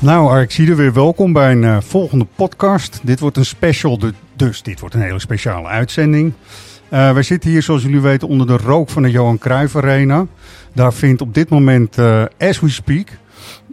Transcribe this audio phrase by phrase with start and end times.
[0.00, 3.00] Nou, Arxide, weer welkom bij een eh, volgende podcast.
[3.02, 3.98] Dit wordt een special,
[4.36, 6.32] dus dit wordt een hele speciale uitzending.
[6.88, 10.26] Eh wij zitten hier, zoals jullie weten, onder de rook van de Johan Cruijff Arena.
[10.74, 13.08] Daar vindt op dit moment, eh, as we speak,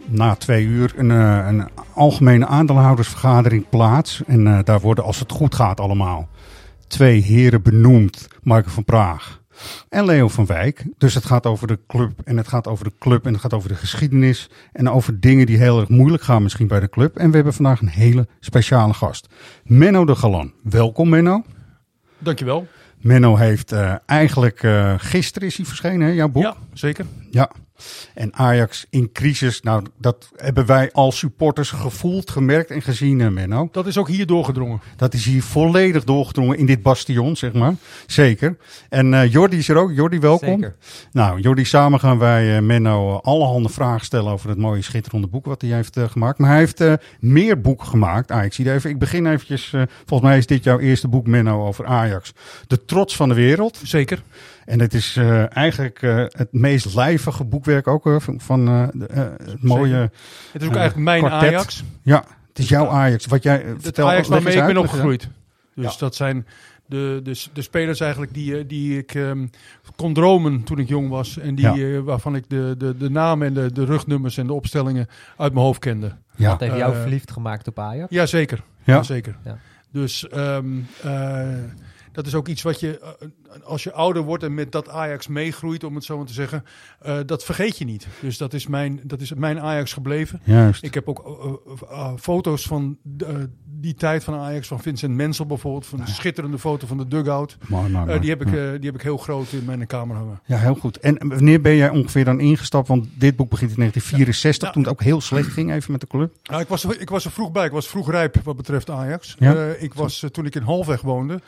[0.06, 4.22] na twee uur, een, een algemene aandeelhoudersvergadering plaats.
[4.26, 6.28] En daar worden, als het goed gaat allemaal,
[6.86, 8.28] twee heren benoemd.
[8.42, 9.40] Marco van Praag
[9.88, 10.84] en Leo van Wijk.
[10.98, 13.54] Dus het gaat over de club en het gaat over de club en het gaat
[13.54, 17.16] over de geschiedenis en over dingen die heel erg moeilijk gaan misschien bij de club.
[17.16, 19.28] En we hebben vandaag een hele speciale gast.
[19.64, 20.52] Menno de Galan.
[20.62, 21.44] Welkom Menno.
[22.18, 22.66] Dankjewel.
[23.00, 26.42] Menno heeft eh, eigenlijk, eh, gisteren is hij verschenen, hè, jouw boek.
[26.42, 27.06] Ja, zeker.
[27.30, 27.50] Ja.
[28.14, 33.28] En Ajax in crisis, nou dat hebben wij als supporters gevoeld, gemerkt en gezien, eh,
[33.28, 33.68] Menno.
[33.72, 34.80] Dat is ook hier doorgedrongen.
[34.96, 37.74] Dat is hier volledig doorgedrongen in dit bastion, zeg maar.
[38.06, 38.56] Zeker.
[38.88, 39.92] En eh Jordi is er ook.
[39.92, 40.48] Jordi, welkom.
[40.48, 40.76] Zeker.
[41.12, 45.26] Nou, Jordi, samen gaan wij eh, Menno eh, allerhande vragen stellen over het mooie, schitterende
[45.26, 46.38] boek wat hij heeft gemaakt.
[46.38, 48.30] Maar hij heeft eh, meer boeken gemaakt.
[48.30, 48.90] Ah, ik zie het even.
[48.90, 49.74] Ik begin eventjes.
[50.06, 52.32] volgens mij is dit jouw eerste boek, Menno, over Ajax.
[52.66, 53.80] De trots van de wereld.
[53.82, 54.22] Zeker.
[54.68, 58.88] En het is eh, eigenlijk eh, het meest lijvige boekwerk ook eh, van, van eh,
[58.92, 60.10] de, eh, het mooie.
[60.52, 61.48] Het is ook eigenlijk mijn kwartet.
[61.48, 61.84] Ajax.
[62.02, 63.26] Ja, het is jouw Ajax.
[63.26, 65.28] Wat jij Het vertel, Ajax waarmee ik ben opgegroeid.
[65.74, 65.98] Dus Ja.
[65.98, 66.46] dat zijn
[66.86, 69.46] de, de, de spelers eigenlijk die, die ik ehm,
[69.96, 71.38] kon dromen toen ik jong was.
[71.38, 72.02] En die, Ja.
[72.02, 75.64] waarvan ik de, de, de namen en de, de rugnummers en de opstellingen uit mijn
[75.64, 76.12] hoofd kende.
[76.36, 76.50] Ja.
[76.50, 78.10] Wat heeft jou verliefd gemaakt op Ajax?
[78.12, 78.62] Jazeker.
[78.84, 78.94] Ja.
[78.94, 79.02] Ja.
[79.02, 79.36] zeker.
[79.44, 79.58] Ja.
[79.92, 80.66] Dus ehm,
[81.02, 81.46] eh,
[82.18, 85.26] dat is ook iets wat je, eh, als je ouder wordt en met dat Ajax
[85.26, 86.64] meegroeit, om het zo maar te zeggen,
[87.00, 88.06] eh, dat vergeet je niet.
[88.20, 90.40] Dus dat is mijn, dat is mijn Ajax gebleven.
[90.44, 90.82] Juist.
[90.84, 91.18] Ik heb ook
[91.90, 92.98] eh, foto's van
[93.80, 97.56] die tijd van Ajax, van Vincent Mensel bijvoorbeeld, van een schitterende foto van de dugout.
[98.20, 100.40] Die, heb ik, die heb ik heel groot in mijn kamer hangen.
[100.44, 100.98] Ja, heel goed.
[100.98, 102.88] En wanneer ben jij ongeveer dan ingestapt?
[102.88, 104.74] Want dit boek begint in 1964, Ja.
[104.74, 106.32] toen het ook heel slecht ging, even met de club.
[106.42, 107.64] Nou, ik, was, er- ik was er vroeg bij.
[107.66, 109.36] Ik was vroeg rijp wat betreft Ajax.
[109.38, 109.54] Ja.
[109.78, 111.40] Ik was toen ik in Halfweg woonde,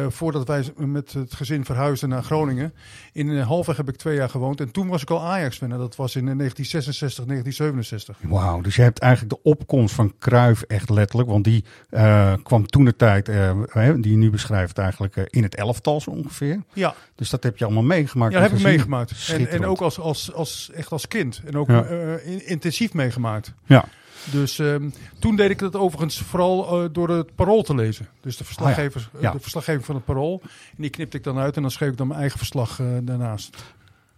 [0.00, 2.74] eh, voordat wij met het gezin verhuisden naar Groningen.
[3.12, 5.78] In eh, Halfweg heb ik twee jaar gewoond en toen was ik al Ajax-winnaar.
[5.78, 8.16] Dat was in eh, 1966, 1967.
[8.20, 12.66] Wauw, dus je hebt eigenlijk de opkomst van Cruijff echt letterlijk, want die eh, kwam
[12.66, 13.52] toen de tijd, eh,
[13.96, 16.62] die je nu beschrijft, eigenlijk eh, in het elftal zo ongeveer.
[16.72, 18.32] Ja, Dus dat heb je allemaal meegemaakt.
[18.32, 19.28] ja en heb ik meegemaakt.
[19.28, 21.42] En, en ook als, als, als, echt als kind.
[21.44, 21.84] En ook Ja.
[21.84, 23.54] eh, intensief meegemaakt.
[23.66, 23.84] Ja,
[24.32, 28.08] Dus ehm, toen deed ik dat overigens vooral eh, door het parool te lezen.
[28.20, 29.26] Dus de, verslaggevers, Ah, ja.
[29.28, 30.40] eh, de verslaggeving van het parool.
[30.44, 32.86] En die knipte ik dan uit en dan schreef ik dan mijn eigen verslag eh,
[33.02, 33.56] daarnaast.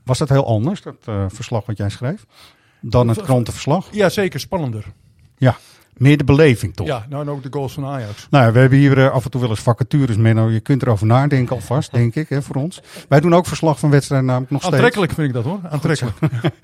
[0.02, 0.96] was dat heel anders, dat
[1.28, 2.26] verslag wat jij schreef,
[2.80, 3.88] dan het krantenverslag?
[3.90, 4.40] Ja, zeker.
[4.40, 4.84] Spannender.
[5.38, 5.56] Ja,
[5.96, 6.86] meer de beleving toch?
[6.86, 8.26] Ja, nou en ook de goals van Ajax.
[8.30, 10.48] Nou, ja, we hebben hier eh, af en toe wel eens vacatures, Menno.
[10.48, 12.82] Je kunt erover nadenken alvast, denk ik, hè, voor ons.
[13.08, 14.74] Wij doen ook verslag van wedstrijden namelijk nog steeds.
[14.76, 15.60] Aantrekkelijk vind ik dat hoor.
[15.70, 16.16] Aantrekkelijk.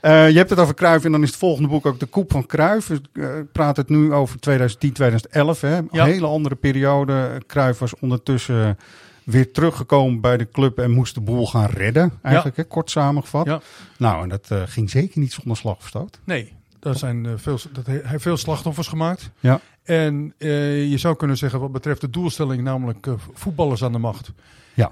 [0.00, 2.32] Eh, je hebt het over Cruijff en dan is het volgende boek ook de Koep
[2.32, 2.86] van Cruijff.
[2.86, 5.60] Dus, eh, praat het nu over 2010, 2011.
[5.60, 5.76] Hè.
[5.76, 6.04] Een Ja.
[6.04, 7.42] hele andere periode.
[7.46, 8.78] Cruijff was ondertussen
[9.24, 12.12] weer teruggekomen bij de club en moest de boel gaan redden.
[12.22, 13.46] Eigenlijk, hè, kort samengevat.
[13.46, 13.60] Ja.
[13.98, 16.18] Nou, en dat ging zeker niet zonder slag of stoot.
[16.24, 19.30] Nee, daar zijn eh, veel, dat hij heeft veel slachtoffers gemaakt.
[19.40, 19.60] Ja.
[19.82, 23.98] En eh, je zou kunnen zeggen wat betreft de doelstelling, namelijk eh, voetballers aan de
[23.98, 24.32] macht,
[24.74, 24.90] Ja.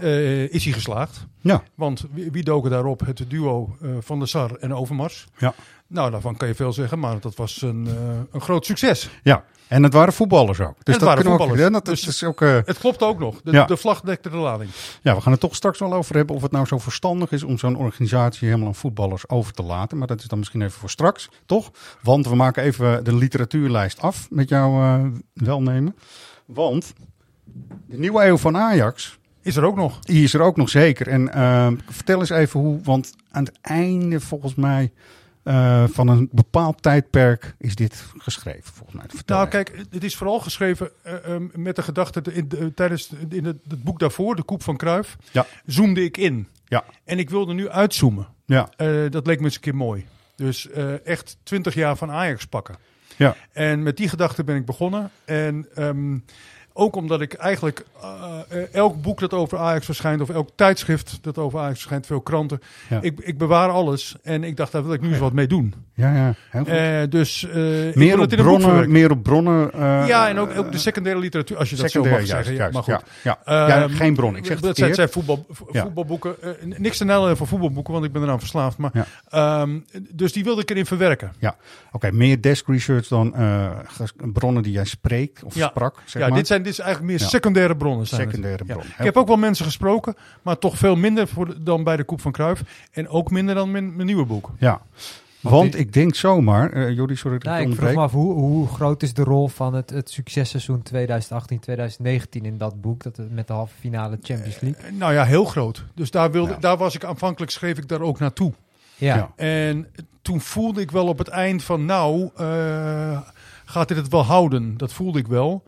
[0.49, 1.27] is hij geslaagd.
[1.41, 1.63] Ja.
[1.75, 3.01] Want wie, wie doken daarop?
[3.01, 5.27] Het duo van de Sar en Overmars.
[5.39, 5.55] Ja.
[5.89, 9.11] Nou, daarvan kan je veel zeggen, maar dat was een, eh, een groot succes.
[9.23, 10.75] Ja, en het waren voetballers ook.
[10.75, 11.73] Dus het dat waren ook- voetballers.
[11.73, 13.41] dat Dus- is ook, eh, Het klopt ook nog.
[13.43, 13.65] De, Ja.
[13.65, 14.71] de vlag dekte de lading.
[15.03, 17.43] ja, we gaan het toch straks wel over hebben of het nou zo verstandig is
[17.43, 19.99] om zo'n organisatie helemaal aan voetballers over te laten.
[19.99, 21.71] Maar dat is dan misschien even voor straks, toch?
[22.03, 25.97] Want we maken even de literatuurlijst af met jouw eh, welnemen.
[26.47, 26.93] Want
[27.87, 29.99] de nieuwe eeuw van Ajax, Is er ook nog.
[30.01, 31.09] die is er ook nog zeker.
[31.09, 31.29] En
[31.91, 34.93] vertel eens even hoe, want aan het einde volgens mij
[35.49, 39.07] eh, van een bepaald tijdperk is dit geschreven, volgens mij.
[39.27, 43.45] Nou, kijk, het is vooral geschreven eh, ehm, met de gedachte in, tijdens de- in
[43.45, 45.47] het, het boek daarvoor, de Koep van Kruif, Ja.
[45.67, 46.49] zoomde ik in.
[46.65, 46.85] Ja.
[47.05, 48.27] En ik wilde nu uitzoomen.
[48.47, 50.07] Ja, Eh, dat leek me eens een keer mooi.
[50.37, 50.69] Dus
[51.05, 52.77] echt 20 jaar van Ajax pakken.
[53.17, 55.11] ja, En met die gedachte ben ik begonnen.
[55.25, 56.19] En ehm,
[56.81, 61.19] Ook omdat ik eigenlijk eh, eh, elk boek dat over Ajax verschijnt, of elk tijdschrift
[61.21, 62.61] dat over Ajax verschijnt, veel kranten.
[62.89, 62.99] Ja.
[63.01, 64.17] Ik, ik bewaar alles.
[64.23, 65.75] En ik dacht, daar wil ik nu eens wat mee doen.
[65.95, 66.35] Ja, ja.
[66.51, 66.73] Heel goed.
[66.73, 67.47] Eh, dus
[67.95, 69.71] meer, op bronnen, meer op bronnen.
[70.07, 72.55] ja, en ook, ook de secundaire literatuur, als je dat zo mag juist, zeggen.
[72.55, 73.03] Juist, maar goed.
[73.23, 73.69] Ja, ja.
[73.83, 74.37] Ehm, geen bron.
[74.37, 76.37] Ik zeg het dat zijn, voetbal, voetbalboeken.
[76.77, 78.79] niks te nadelen voor voetbalboeken, want ik ben eraan verslaafd.
[78.79, 79.79] Maar, ehm,
[80.11, 81.33] dus die wilde ik erin verwerken.
[81.39, 81.57] Ja,
[81.93, 82.13] oké.
[82.13, 83.35] meer desk research dan
[84.33, 85.69] bronnen die jij spreekt of Ja.
[85.69, 86.03] sprak.
[86.05, 86.39] Zeg ja, maar.
[86.39, 87.29] dit zijn, dit is eigenlijk meer Ja.
[87.29, 88.07] secundaire bronnen.
[88.07, 88.73] Zijn secundaire Ja.
[88.73, 88.95] bronnen.
[88.99, 92.05] Ik heb ook wel mensen gesproken, maar toch veel minder voor de- dan bij de
[92.05, 92.63] Koep van Kruif.
[92.93, 94.51] En ook minder dan mijn, mijn nieuwe boek.
[94.59, 94.81] Ja,
[95.41, 98.13] want die- ik denk zomaar, eh Jordi, sorry dat Nou, ik ik vroeg me af,
[98.13, 103.17] hoe, hoe groot is de rol van het, het successeizoen 2018-2019 in dat boek, dat
[103.17, 104.83] het met de halve finale Champions League?
[104.85, 105.85] Eh, Nou ja, heel groot.
[105.95, 106.59] Dus daar, wilde, Ja.
[106.59, 108.53] daar was ik aanvankelijk, schreef ik daar ook naartoe.
[108.97, 109.31] Ja, Ja.
[109.37, 109.87] En
[110.23, 113.21] toen voelde ik wel op het eind van, nou, eh,
[113.65, 114.77] gaat dit het wel houden?
[114.77, 115.63] Dat voelde ik wel.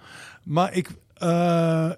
[0.50, 1.90] Maar ik, eh,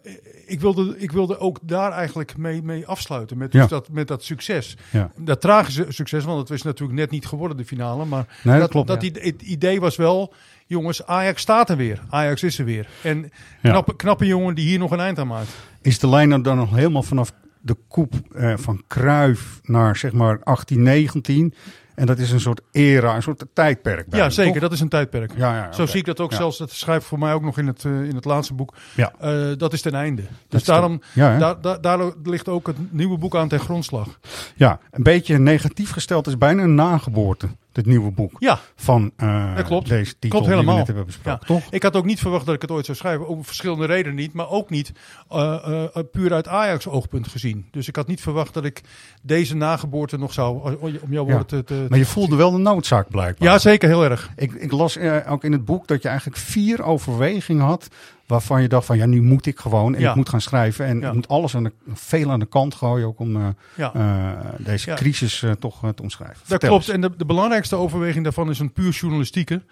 [0.46, 3.38] ik, wilde, ik wilde ook daar eigenlijk mee, mee afsluiten.
[3.38, 3.60] Met, Ja.
[3.60, 4.76] dus dat, met dat succes.
[4.90, 5.10] Ja.
[5.16, 8.04] Dat tragische succes, want het was natuurlijk net niet geworden, de finale.
[8.04, 8.88] Maar Nee, dat dat, klopt.
[8.88, 10.34] dat i- het idee was wel,
[10.66, 12.00] jongens, Ajax staat er weer.
[12.10, 12.88] Ajax is er weer.
[13.02, 13.30] En
[13.62, 13.70] Ja.
[13.70, 15.48] knappe, knappe jongen die hier nog een eind aan maakt.
[15.82, 20.38] Is de lijn dan nog helemaal vanaf de koep eh, van Kruif naar zeg maar
[20.44, 21.54] 1819?
[21.94, 24.06] En dat is een soort era, een soort tijdperk.
[24.10, 24.52] ja, zeker.
[24.52, 24.60] toch?
[24.62, 25.32] Dat is een tijdperk.
[25.36, 26.36] Ja, ja, Zo zie ik dat ook Ja.
[26.36, 26.58] zelfs.
[26.58, 28.74] Dat schrijf voor mij ook nog in het, eh, in het laatste boek.
[28.94, 29.12] Ja.
[29.18, 30.22] Eh, dat is ten einde.
[30.48, 34.18] Dus daarom, Ja, daar, daar ligt ook het nieuwe boek aan ten grondslag.
[34.54, 38.32] ja, een beetje negatief gesteld is bijna een nageboorte, dit nieuwe boek.
[38.38, 39.12] Ja, Van
[39.56, 39.88] Dat klopt.
[39.88, 40.76] deze titel Klopt die we helemaal.
[40.76, 41.62] net hebben besproken, toch?
[41.70, 43.26] ik had ook niet verwacht dat ik het ooit zou schrijven.
[43.28, 44.32] Om verschillende redenen niet.
[44.32, 44.92] Maar ook niet
[45.28, 47.66] eh, eh, puur uit Ajax oogpunt gezien.
[47.70, 48.80] Dus ik had niet verwacht dat ik
[49.22, 50.76] deze nageboorte nog zou...
[50.80, 51.22] Om jouw Ja.
[51.22, 51.64] woorden te...
[51.64, 53.48] te Maar je voelde wel de noodzaak blijkbaar.
[53.48, 53.88] ja, zeker.
[53.88, 54.30] Heel erg.
[54.36, 54.98] Ik, ik las
[55.28, 57.88] ook in het boek dat je eigenlijk vier overwegingen had.
[58.32, 59.94] Waarvan je dacht van ja, nu moet ik gewoon.
[59.94, 60.10] En Ja.
[60.10, 60.86] ik moet gaan schrijven.
[60.86, 61.08] En Ja.
[61.08, 63.06] ik moet alles aan de, veel aan de kant gooien.
[63.06, 63.46] Ook om eh,
[63.76, 63.94] Ja.
[63.94, 66.36] eh, deze crisis eh, toch te omschrijven.
[66.38, 66.84] Dat Vertel klopt.
[66.84, 66.94] eens.
[66.94, 69.62] En de, de belangrijkste overweging daarvan is een puur journalistieke.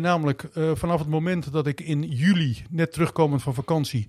[0.00, 4.06] Namelijk vanaf het moment dat ik in juli, net terugkomend van vakantie,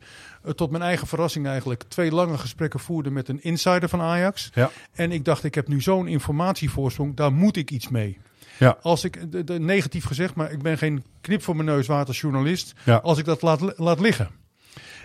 [0.56, 4.50] tot mijn eigen verrassing eigenlijk, twee lange gesprekken voerde met een insider van Ajax.
[4.54, 4.70] Ja.
[4.94, 8.18] En ik dacht, ik heb nu zo'n informatievoorsprong, daar moet ik iets mee.
[8.58, 8.78] Ja.
[8.82, 12.20] Als ik, de, de- negatief gezegd, maar ik ben geen knip voor mijn neus als
[12.22, 12.96] journalist, Ja.
[12.96, 14.30] als ik dat laat, laat liggen.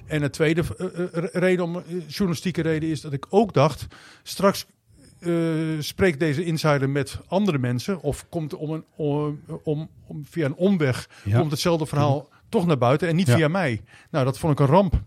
[0.06, 3.86] En het tweede eh, eh, reden, om, eh, journalistieke reden, is dat ik ook dacht,
[4.22, 4.66] straks
[5.20, 5.32] eh,
[5.78, 10.54] spreekt deze insider met andere mensen of komt om een, om, om, om- via een
[10.54, 11.38] omweg Ja.
[11.38, 13.36] komt hetzelfde verhaal toch naar buiten en niet Ja.
[13.36, 13.80] via mij.
[14.10, 15.02] Nou, dat vond ik een ramp.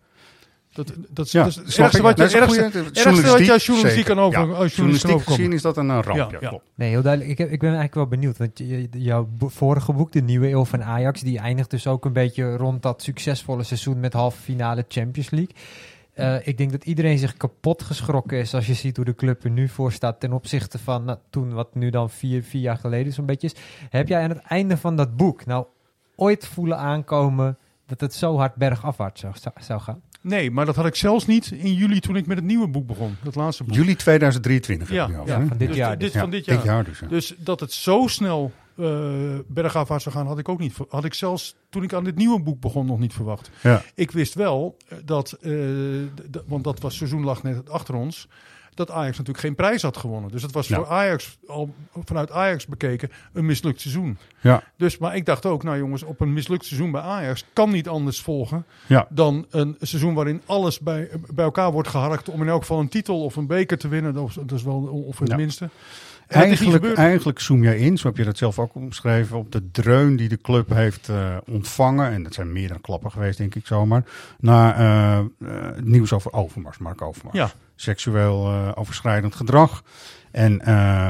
[0.76, 2.04] Dat, dat, is- Ja, dat is het snap ergste ik.
[2.04, 2.62] wat je, ergste,
[3.04, 6.06] ergste wat je als journalistiek kan over, Ja, als Journalistiek gezien is dat een ramp.
[6.08, 6.48] Ja, Ja, ja.
[6.50, 6.64] klopt.
[6.76, 7.32] Nee, heel duidelijk.
[7.32, 8.38] Ik, heb, ik ben eigenlijk wel benieuwd.
[8.38, 12.14] Want je- jouw vorige boek, De Nieuwe Eeuw van Ajax, die eindigt dus ook een
[12.14, 15.56] beetje rond dat succesvolle seizoen met halve finale Champions League.
[16.14, 19.44] Eh, ik denk dat iedereen zich kapot geschrokken is als je ziet hoe de club
[19.44, 22.78] er nu voor staat ten opzichte van nou, toen, wat nu dan vier, vier jaar
[22.78, 23.56] geleden zo'n beetje is.
[23.90, 25.66] Heb jij aan het einde van dat boek nou
[26.16, 30.02] ooit voelen aankomen dat het zo hard bergafwaarts zou, zou gaan?
[30.26, 32.88] Nee, maar dat had ik zelfs niet in juli toen ik met het nieuwe boek
[32.88, 33.16] begon.
[33.24, 33.76] Het laatste boek.
[33.76, 36.22] Juli 2023 Ja, heb je over, ja, van dit Dus jaar dit dus.
[36.22, 36.56] van dit jaar.
[36.56, 37.00] Dit jaar dus.
[37.10, 40.74] Dus dat het zo snel eh bergafwaarts zou gaan, had ik ook niet.
[40.90, 43.50] Had ik zelfs toen ik aan dit nieuwe boek begon nog niet verwacht.
[43.62, 43.82] Ja.
[43.96, 45.52] Ik wist wel eh, dat, eh,
[46.46, 48.28] want dat was seizoen lag net achter ons,
[48.76, 50.32] dat Ajax natuurlijk geen prijs had gewonnen.
[50.32, 50.76] Dus het was Ja.
[50.76, 51.74] voor Ajax al
[52.06, 54.18] vanuit Ajax bekeken een mislukt seizoen.
[54.42, 54.64] Ja.
[54.78, 57.88] Dus, maar ik dacht ook, nou jongens, op een mislukt seizoen bij Ajax kan niet
[57.88, 59.08] anders volgen Ja.
[59.10, 62.90] dan een seizoen waarin alles bij, bij elkaar wordt geharkt om in elk geval een
[62.90, 64.14] titel of een beker te winnen.
[64.14, 64.78] Dat is, dat wel
[65.08, 65.36] of het Ja.
[65.36, 65.64] minste.
[66.28, 69.52] En dat Eigenlijk, eigenlijk zoom jij in, zo heb je dat zelf ook omschreven, op
[69.52, 72.12] de dreun die de club heeft eh, ontvangen.
[72.12, 74.04] En dat zijn meerdere klappen geweest, denk ik zomaar.
[74.40, 75.26] Na eh, eh,
[75.76, 77.38] het nieuws over Overmars, Mark Overmars.
[77.38, 77.52] Ja.
[77.76, 79.84] Seksueel eh, overschrijdend gedrag.
[80.36, 81.10] En eh,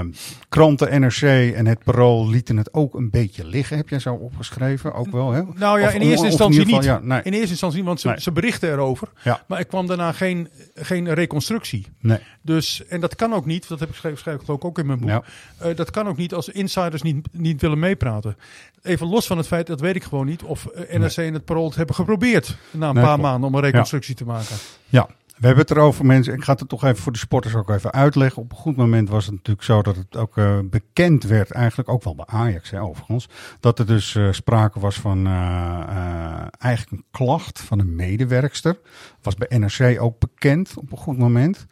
[0.49, 1.21] kranten, NRC
[1.55, 4.93] en het Parool lieten het ook een beetje liggen, heb jij zo opgeschreven.
[4.93, 5.41] Ook wel, hè?
[5.53, 6.75] Nou ja, in eerste in instantie niet.
[6.75, 7.21] geval, ja, nee.
[7.23, 8.21] In eerste instantie niet, want ze, Nee.
[8.21, 9.07] ze berichten erover.
[9.23, 9.43] Ja.
[9.47, 11.87] Maar er kwam daarna geen, geen reconstructie.
[11.99, 12.17] Nee.
[12.41, 14.99] Dus, en dat kan ook niet, dat heb ik ik geloof ik ook in mijn
[14.99, 15.09] boek.
[15.09, 15.23] Ja.
[15.57, 18.37] Eh, dat kan ook niet als insiders niet, niet willen meepraten.
[18.81, 21.65] Even los van het feit, dat weet ik gewoon niet, of NRC en het Parool
[21.65, 24.55] het hebben geprobeerd na een paar maanden om een reconstructie te maken.
[24.89, 26.33] Ja, we hebben het erover, mensen.
[26.33, 28.41] Ik ga het toch even voor de sporters ook even uitleggen.
[28.41, 31.89] Op een goed moment was het natuurlijk zo dat het ook eh, bekend werd, eigenlijk
[31.89, 36.91] ook wel bij Ajax hè, overigens, dat er dus eh, sprake was van eh, eigenlijk
[36.91, 38.79] een klacht van een medewerkster.
[39.21, 41.65] Was bij NRC ook bekend op een goed moment.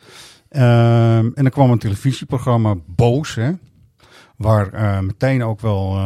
[0.50, 3.52] Ehm, en er kwam een televisieprogramma Boos, hè,
[4.38, 6.00] Waar meteen ook wel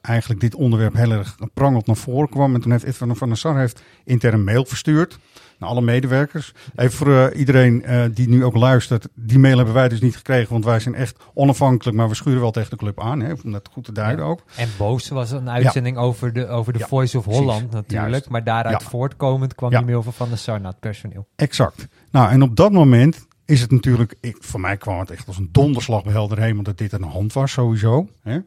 [0.00, 2.54] eigenlijk dit onderwerp heel erg prangend naar voren kwam.
[2.54, 5.18] En toen heeft Edwin van der Sar heeft intern mail verstuurd
[5.58, 6.52] naar alle medewerkers.
[6.76, 9.08] Even voor eh, iedereen eh, die nu ook luistert.
[9.14, 11.96] Die mail hebben wij dus niet gekregen, want wij zijn echt onafhankelijk.
[11.96, 14.42] Maar we schuren wel tegen de club aan, hè, om dat goed te duiden ook.
[14.56, 17.40] En Boos was een uitzending over de, over de Ja, Voice of precies.
[17.42, 18.10] Holland natuurlijk.
[18.10, 18.28] Juist.
[18.28, 21.26] Maar daaruit voortkomend kwam die mail van Van der Sar naar het personeel.
[21.36, 21.86] Exact.
[22.10, 25.38] Nou, en op dat moment is het natuurlijk, ik, voor mij kwam het echt als
[25.38, 28.08] een donderslag bij helder hemel dat dit aan de hand was sowieso.
[28.22, 28.38] Hè?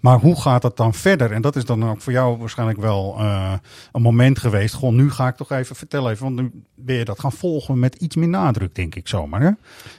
[0.00, 1.32] Maar hoe gaat dat dan verder?
[1.32, 3.52] En dat is dan ook voor jou waarschijnlijk wel eh,
[3.92, 4.74] een moment geweest.
[4.74, 7.78] Gewoon, nu ga ik toch even vertellen even, want nu ben je dat gaan volgen
[7.78, 9.40] met iets meer nadruk, denk ik zomaar.
[9.40, 9.50] Hè?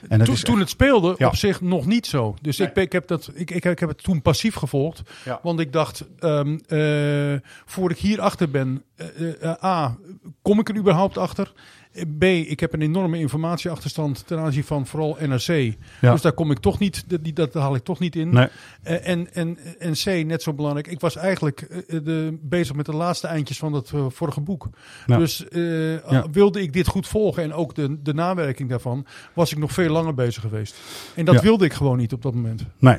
[0.08, 1.26] En dat Toen, toen het speelde, Ja.
[1.26, 2.34] op zich nog niet zo.
[2.42, 2.68] Dus Nee.
[2.68, 5.02] ik, ik, heb dat, ik, ik, ik heb het toen passief gevolgd.
[5.24, 5.40] Ja.
[5.42, 7.34] Want ik dacht, ehm eh
[7.66, 9.96] voor ik hier achter ben, eh, A,
[10.42, 11.52] kom ik er überhaupt achter?
[11.92, 15.74] Eh, B, ik heb een enorme informatieachterstand ten aanzien van vooral NRC.
[16.00, 16.12] Ja.
[16.12, 18.28] Dus daar kom ik toch niet, dat, die- dat haal ik toch niet in.
[18.34, 18.48] Nee.
[18.82, 22.86] Eh, en, en, en C, net zo belangrijk, ik was eigenlijk eh, de, bezig met
[22.86, 24.68] de laatste eindjes van dat eh, vorige boek.
[25.06, 25.16] Ja.
[25.16, 26.26] Dus eh, Ja.
[26.32, 29.90] wilde ik dit goed volgen en ook de, de nawerking daarvan, was ik nog veel
[29.92, 30.76] langer bezig geweest.
[31.14, 32.64] En dat wilde ik gewoon niet op dat moment.
[32.78, 32.98] Nee.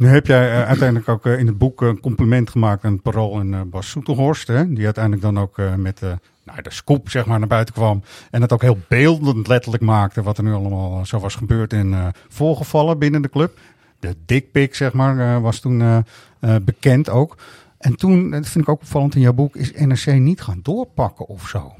[0.00, 3.40] Nu heb jij eh, uiteindelijk ook eh, in het boek een compliment gemaakt aan Parool
[3.40, 4.46] en eh, Bas Soetelhorst.
[4.48, 6.12] Hè, die uiteindelijk dan ook eh, met eh,
[6.44, 8.02] nou, de scoop zeg maar, naar buiten kwam.
[8.30, 11.72] En het ook heel beeldend letterlijk maakte wat er nu allemaal eh, zo was gebeurd
[11.72, 13.58] en eh, voorgevallen binnen de club.
[13.98, 15.98] De dickpic zeg maar, eh, was toen eh,
[16.40, 17.36] eh, bekend ook.
[17.78, 21.26] En toen, dat vind ik ook opvallend in jouw boek, is NRC niet gaan doorpakken
[21.26, 21.74] of zo.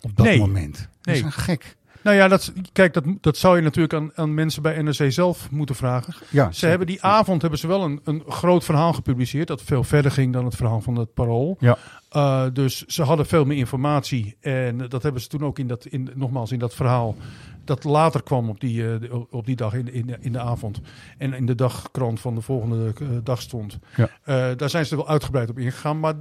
[0.00, 0.38] Op dat Nee.
[0.38, 0.88] moment.
[1.00, 1.30] Dat is Nee.
[1.30, 1.76] gek.
[2.04, 5.50] Nou ja, dat, kijk, dat, dat zou je natuurlijk aan, aan mensen bij NRC zelf
[5.50, 6.14] moeten vragen.
[6.30, 9.48] Ja, Ze hebben die avond hebben ze wel een, een groot verhaal gepubliceerd.
[9.48, 11.56] Dat veel verder ging dan het verhaal van het parool.
[11.60, 11.78] Ja.
[12.16, 14.36] Uh, dus ze hadden veel meer informatie.
[14.40, 17.16] En dat hebben ze toen ook in dat, in, nogmaals, in dat verhaal.
[17.64, 20.80] Dat later kwam op die, uh, de- op die dag in, in, in de avond.
[21.18, 23.78] En in de dagkrant van de volgende uh, dag stond.
[23.96, 24.54] Ja.
[24.54, 26.00] Daar zijn ze wel uitgebreid op ingegaan.
[26.00, 26.14] Maar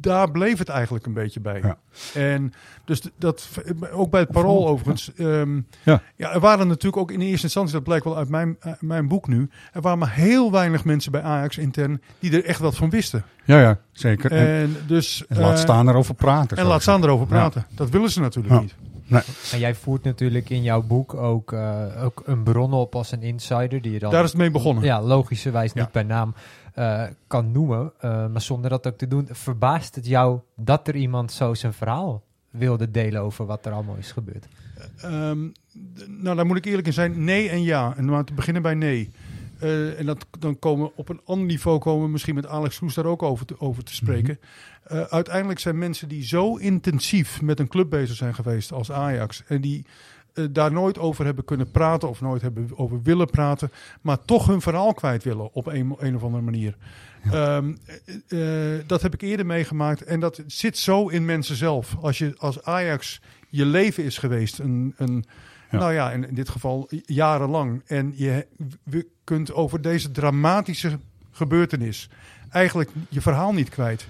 [0.00, 1.60] daar bleef het eigenlijk een beetje bij.
[1.62, 1.78] Ja.
[2.14, 2.52] En
[2.84, 3.48] dus dat,
[3.92, 5.14] ook bij het parool overigens.
[5.14, 6.02] ehm, Ja.
[6.16, 9.28] ja, er waren natuurlijk ook in eerste instantie, dat blijkt wel uit mijn, mijn boek
[9.28, 9.48] nu.
[9.72, 13.24] Er waren maar heel weinig mensen bij Ajax intern die er echt wat van wisten.
[13.46, 14.32] Ja, ja, zeker.
[14.32, 16.56] En, En, dus, en laat eh, staan erover praten.
[16.56, 17.32] en laat staan erover Ja.
[17.32, 17.66] praten.
[17.74, 18.60] Dat willen ze natuurlijk Ja.
[18.60, 18.74] niet.
[19.52, 23.22] En jij voert natuurlijk in jouw boek ook, eh, ook een bron op als een
[23.22, 24.84] insider die je dan Daar is het mee begonnen.
[24.84, 25.80] ja, logischerwijs Ja.
[25.80, 26.34] niet bij naam
[26.74, 27.92] eh, kan noemen.
[28.00, 31.72] eh, maar zonder dat ook te doen, verbaast het jou dat er iemand zo zijn
[31.72, 34.46] verhaal wilde delen over wat er allemaal is gebeurd?
[34.96, 35.38] Ehm,
[36.06, 37.24] nou, daar moet ik eerlijk in zijn.
[37.24, 37.94] Nee en ja.
[37.96, 39.10] En maar te beginnen bij nee.
[39.58, 42.94] Eh, en dat, dan komen op een ander niveau komen we misschien met Alex Kroes
[42.94, 44.38] daar ook over te, over te spreken.
[44.82, 49.42] Eh, uiteindelijk zijn mensen die zo intensief met een club bezig zijn geweest als Ajax.
[49.46, 49.84] En die
[50.36, 53.70] eh, daar nooit over hebben kunnen praten of nooit hebben over willen praten.
[54.00, 56.76] Maar toch hun verhaal kwijt willen op een, een of andere manier.
[57.30, 57.74] Ehm,
[58.28, 60.02] eh, eh, dat heb ik eerder meegemaakt.
[60.02, 61.96] En dat zit zo in mensen zelf.
[62.00, 64.58] Als je als Ajax je leven is geweest.
[64.58, 65.24] Een, een,
[65.70, 65.78] Ja.
[65.78, 67.82] Nou ja, in, in dit geval jarenlang.
[67.86, 68.46] En je
[68.82, 70.98] we kunt over deze dramatische
[71.30, 72.08] gebeurtenis
[72.50, 74.06] eigenlijk je verhaal niet kwijt.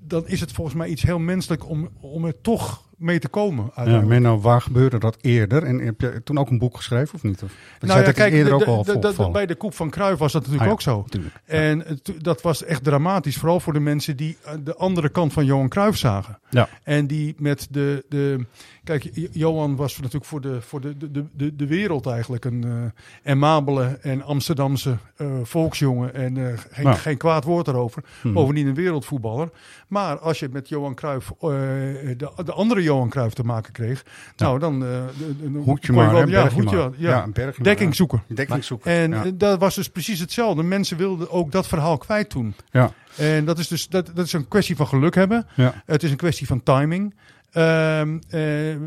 [0.00, 3.70] Dan is het volgens mij iets heel menselijk om, om er toch mee te komen.
[3.84, 4.00] Ja.
[4.00, 5.62] Menno, waar gebeurde dat eerder?
[5.62, 7.42] En heb je toen ook een boek geschreven of niet?
[7.42, 9.32] Of, Nou zei ja, dat kijk, eerder de- ook al de- de- de- voorgevallen.
[9.32, 11.06] bij de koep van Cruijff was dat natuurlijk Ah ook zo.
[11.44, 15.44] En dat was echt dramatisch, vooral voor de mensen die eh, de andere kant van
[15.44, 16.38] Johan Cruijff zagen.
[16.50, 16.68] Ja.
[16.82, 18.46] En die met de, de
[18.86, 22.64] kijk, Jo- Johan was natuurlijk voor de, voor de, de, de, de wereld eigenlijk een
[23.24, 26.14] eh amabele en Amsterdamse eh, volksjongen.
[26.14, 26.96] En eh, geen, Nou.
[26.96, 28.02] geen kwaad woord erover.
[28.22, 28.32] Hm.
[28.32, 29.48] Bovendien een wereldvoetballer.
[29.88, 34.04] Maar als je met Johan Cruijff, de, de andere Johan Cruijff te maken kreeg,
[34.36, 34.80] nou dan...
[34.80, 35.04] de-
[35.64, 36.90] Hoedje maar, wel- ja, hoedje maar.
[36.96, 37.26] ja.
[37.32, 38.22] Bergje Dekking zoeken.
[38.28, 38.90] Dekking zoeken.
[38.90, 39.24] En ja.
[39.34, 40.62] dat was dus precies hetzelfde.
[40.62, 42.54] Mensen wilden ook dat verhaal kwijt toen.
[42.70, 42.92] Ja.
[43.16, 45.46] En dat is dus dat, dat is een kwestie van geluk hebben.
[45.54, 45.82] Ja.
[45.86, 47.14] Het is een kwestie van timing.
[47.56, 48.40] Ehm, eh,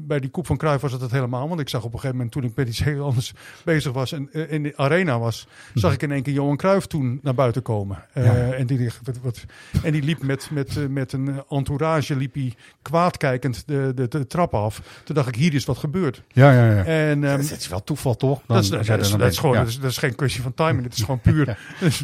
[0.03, 1.47] bij die koep van Cruijff was het het helemaal.
[1.49, 3.33] Want ik zag op een gegeven moment toen ik met iets heel anders
[3.65, 6.85] bezig was en eh, in de arena was, zag ik in één keer Johan Cruijff
[6.87, 8.03] toen naar buiten komen.
[8.13, 8.51] Eh, Ja.
[8.51, 9.45] en, die, wat, wat,
[9.83, 14.53] en die liep met, met, met een entourage, liep hij kwaadkijkend de, de, de trap
[14.53, 14.81] af.
[15.03, 16.23] Toen dacht ik, hier is wat gebeurd.
[16.27, 16.83] ja, ja, ja.
[16.83, 18.41] En, ehm, het is wel toeval, toch?
[18.47, 19.39] Dan- dat is, als dat, jij is, dan dat is bent.
[19.39, 19.61] gewoon, Ja.
[19.61, 20.83] dat, is, dat is geen kwestie van timing.
[20.83, 22.03] Het is gewoon puur is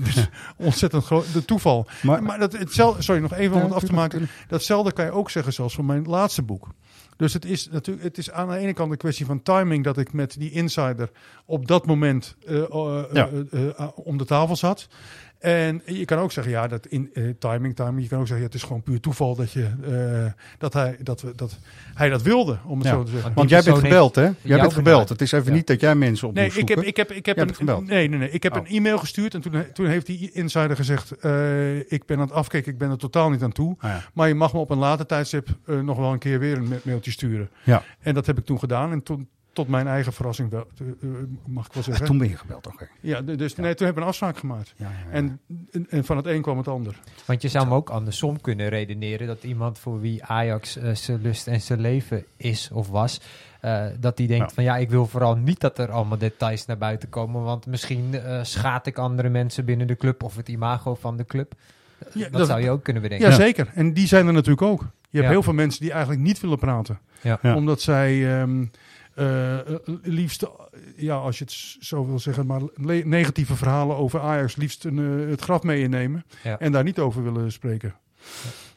[0.57, 1.87] ontzettend groot de toeval.
[2.01, 4.27] Maar- Maar, dat, hetzelfde, sorry, nog even om het af te maken.
[4.47, 6.54] Datzelfde kan je ook zeggen zoals voor mijn laatste boek.
[6.55, 6.75] boek.
[7.17, 9.97] Dus het is natuurlijk, het is aan de ene kant een kwestie van timing dat
[9.97, 11.09] ik met die insider
[11.45, 13.29] op dat moment eh, eh, Ja.
[13.51, 14.87] eh, om de tafel zat.
[15.39, 18.01] En je kan ook zeggen, ja, dat in eh, timing, timing.
[18.01, 19.67] Je kan ook zeggen, ja, het is gewoon puur toeval dat, je,
[20.25, 21.57] eh, dat, hij, dat, we, dat
[21.93, 22.93] hij dat wilde, om het Ja.
[22.93, 23.31] zo te zeggen.
[23.35, 24.29] Want jij bent gebeld, hè?
[24.41, 25.09] Jij bent gebeld.
[25.09, 25.53] Het is even Ja.
[25.53, 27.85] niet dat jij mensen op Nee, moet ik heb, ik heb, ik heb een, gebeld.
[27.87, 28.29] nee, nee, nee.
[28.29, 28.59] Ik heb Oh.
[28.59, 32.31] een e-mail gestuurd en toen, toen heeft die insider gezegd: eh, Ik ben aan het
[32.31, 33.75] afkijken, ik ben er totaal niet aan toe.
[33.79, 34.01] Ah, ja.
[34.13, 36.73] Maar je mag me op een later tijdstip eh, nog wel een keer weer een
[36.85, 37.49] mailtje sturen.
[37.63, 37.83] Ja.
[37.99, 38.91] En dat heb ik toen gedaan.
[38.91, 41.09] En toen, tot mijn eigen verrassing, wel, eh, eh,
[41.45, 42.05] mag ik wel Ah, zeggen.
[42.05, 42.87] toen ben je gebeld, oké.
[43.01, 44.73] Ja, dus nee, toen hebben we een afspraak gemaakt.
[44.77, 45.11] Ja, ja, ja.
[45.11, 45.39] En,
[45.71, 46.99] en- en van het een kwam het ander.
[47.25, 49.27] Want je zou hem ook andersom kunnen redeneren.
[49.27, 53.21] Dat iemand voor wie Ajax eh, zijn lust en zijn leven is of was.
[53.61, 54.55] eh, dat die denkt Ja.
[54.55, 57.43] van ja, ik wil vooral niet dat er allemaal details naar buiten komen.
[57.43, 61.25] Want misschien eh schaad ik andere mensen binnen de club of het imago van de
[61.25, 61.53] club.
[62.13, 63.29] Ja, dat, dat- zou je ook kunnen bedenken.
[63.29, 63.71] Jazeker.
[63.73, 64.85] En die zijn er natuurlijk ook.
[65.15, 65.39] Je hebt Ja.
[65.39, 66.99] heel veel mensen die eigenlijk niet willen praten.
[67.21, 67.39] Ja.
[67.41, 67.55] Ja.
[67.55, 68.65] Omdat zij ehm,
[69.13, 70.45] eh, eh, liefst,
[70.95, 72.61] ja, als je het zo wil zeggen, maar
[73.03, 76.25] negatieve verhalen over Ajax liefst een, eh, het graf mee innemen.
[76.43, 76.59] Ja.
[76.59, 77.95] En daar niet over willen spreken.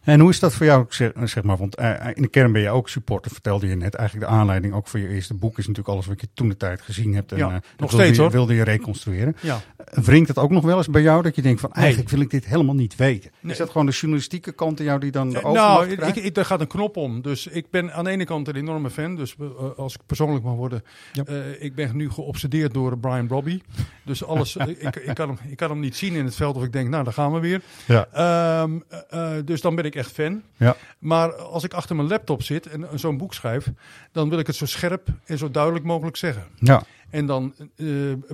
[0.09, 2.62] En hoe is dat voor jou, zeg, zeg maar, want eh, in de kern ben
[2.62, 3.95] je ook supporter, vertelde je net.
[3.95, 6.57] Eigenlijk de aanleiding ook voor je eerste boek is natuurlijk alles wat je toen de
[6.57, 7.33] tijd gezien hebt.
[7.33, 8.31] En, Ja, eh, nog wilde steeds, je, hoor.
[8.31, 9.37] wilde je reconstrueren.
[9.41, 9.61] Ja.
[9.91, 12.31] Wringt het ook nog wel eens bij jou dat je denkt van, eigenlijk wil ik
[12.31, 13.31] dit helemaal niet weten?
[13.41, 13.53] Nee.
[13.53, 16.35] Is dat gewoon de journalistieke kant in jou die dan de Eh, nou, ik, ik,
[16.35, 17.23] daar gaat een knop om.
[17.23, 19.17] Dus ik ben aan de ene kant een enorme fan.
[19.17, 19.47] Dus eh,
[19.77, 20.83] als ik persoonlijk mag worden.
[21.12, 21.25] Ja.
[21.25, 23.61] eh, ik ben nu geobsedeerd door Brian Brobby.
[24.05, 26.57] Dus alles, eh, ik, ik, kan hem, ik kan hem niet zien in het veld.
[26.57, 27.61] Of ik denk, nou, daar gaan we weer.
[27.87, 28.07] Ja.
[28.12, 30.43] Ehm, eh, eh, dus dan ben ik echt fan.
[30.57, 30.76] Ja.
[30.99, 33.71] Maar als ik achter mijn laptop zit en zo'n boek schrijf,
[34.12, 36.45] dan wil ik het zo scherp en zo duidelijk mogelijk zeggen.
[36.59, 37.87] Ja, En dan, eh,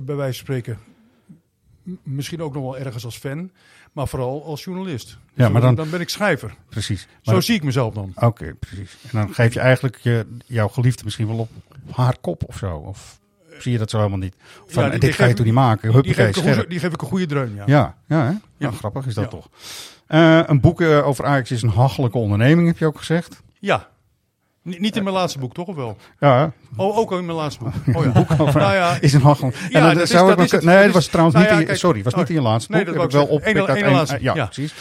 [0.03, 0.77] bij wijze van spreken,
[2.03, 3.51] misschien ook nog wel ergens als fan,
[3.91, 5.17] maar vooral als journalist.
[5.33, 6.55] Ja, Zo- maar dan- dan ben ik schrijver.
[6.69, 7.05] precies.
[7.07, 8.13] Maar Zo dat- zie ik mezelf dan.
[8.15, 8.97] Oké, precies.
[9.03, 11.49] En dan geef je eigenlijk je, jouw geliefde misschien wel op
[11.95, 12.75] haar kop of zo?
[12.77, 13.19] Of
[13.59, 14.35] zie je dat zo helemaal niet?
[14.65, 15.81] Van, Ja, die- dit die ga je toen niet maken.
[15.81, 16.55] Die Huppakee, geef, ik een scherp.
[16.55, 17.63] goede, die geef ik een goede dreun, ja.
[17.65, 18.29] Ja, ja, hè?
[18.29, 18.39] Ja.
[18.57, 19.29] Nou, grappig is dat Ja.
[19.29, 19.49] toch.
[20.07, 23.41] Eh, een boek eh, over Ajax is een hachelijke onderneming, heb je ook gezegd.
[23.59, 23.87] Ja.
[24.65, 25.97] Ni- niet in mijn laatste boek, toch of wel?
[26.19, 26.51] Ja?
[26.75, 27.73] Oh, ook in mijn laatste boek.
[27.97, 28.25] Oh ja.
[28.37, 29.55] over nou ja, is een hachelijk.
[29.55, 30.63] Ja, en dan dat is- zou dat is het.
[30.63, 32.71] Nee, Dat was trouwens nou niet ja, in, kijk, sorry, was niet in je laatste
[32.71, 32.93] nee, boek.
[32.93, 34.45] dat heb ik wel opgepikt één- laatste, ja, ja.
[34.45, 34.73] precies.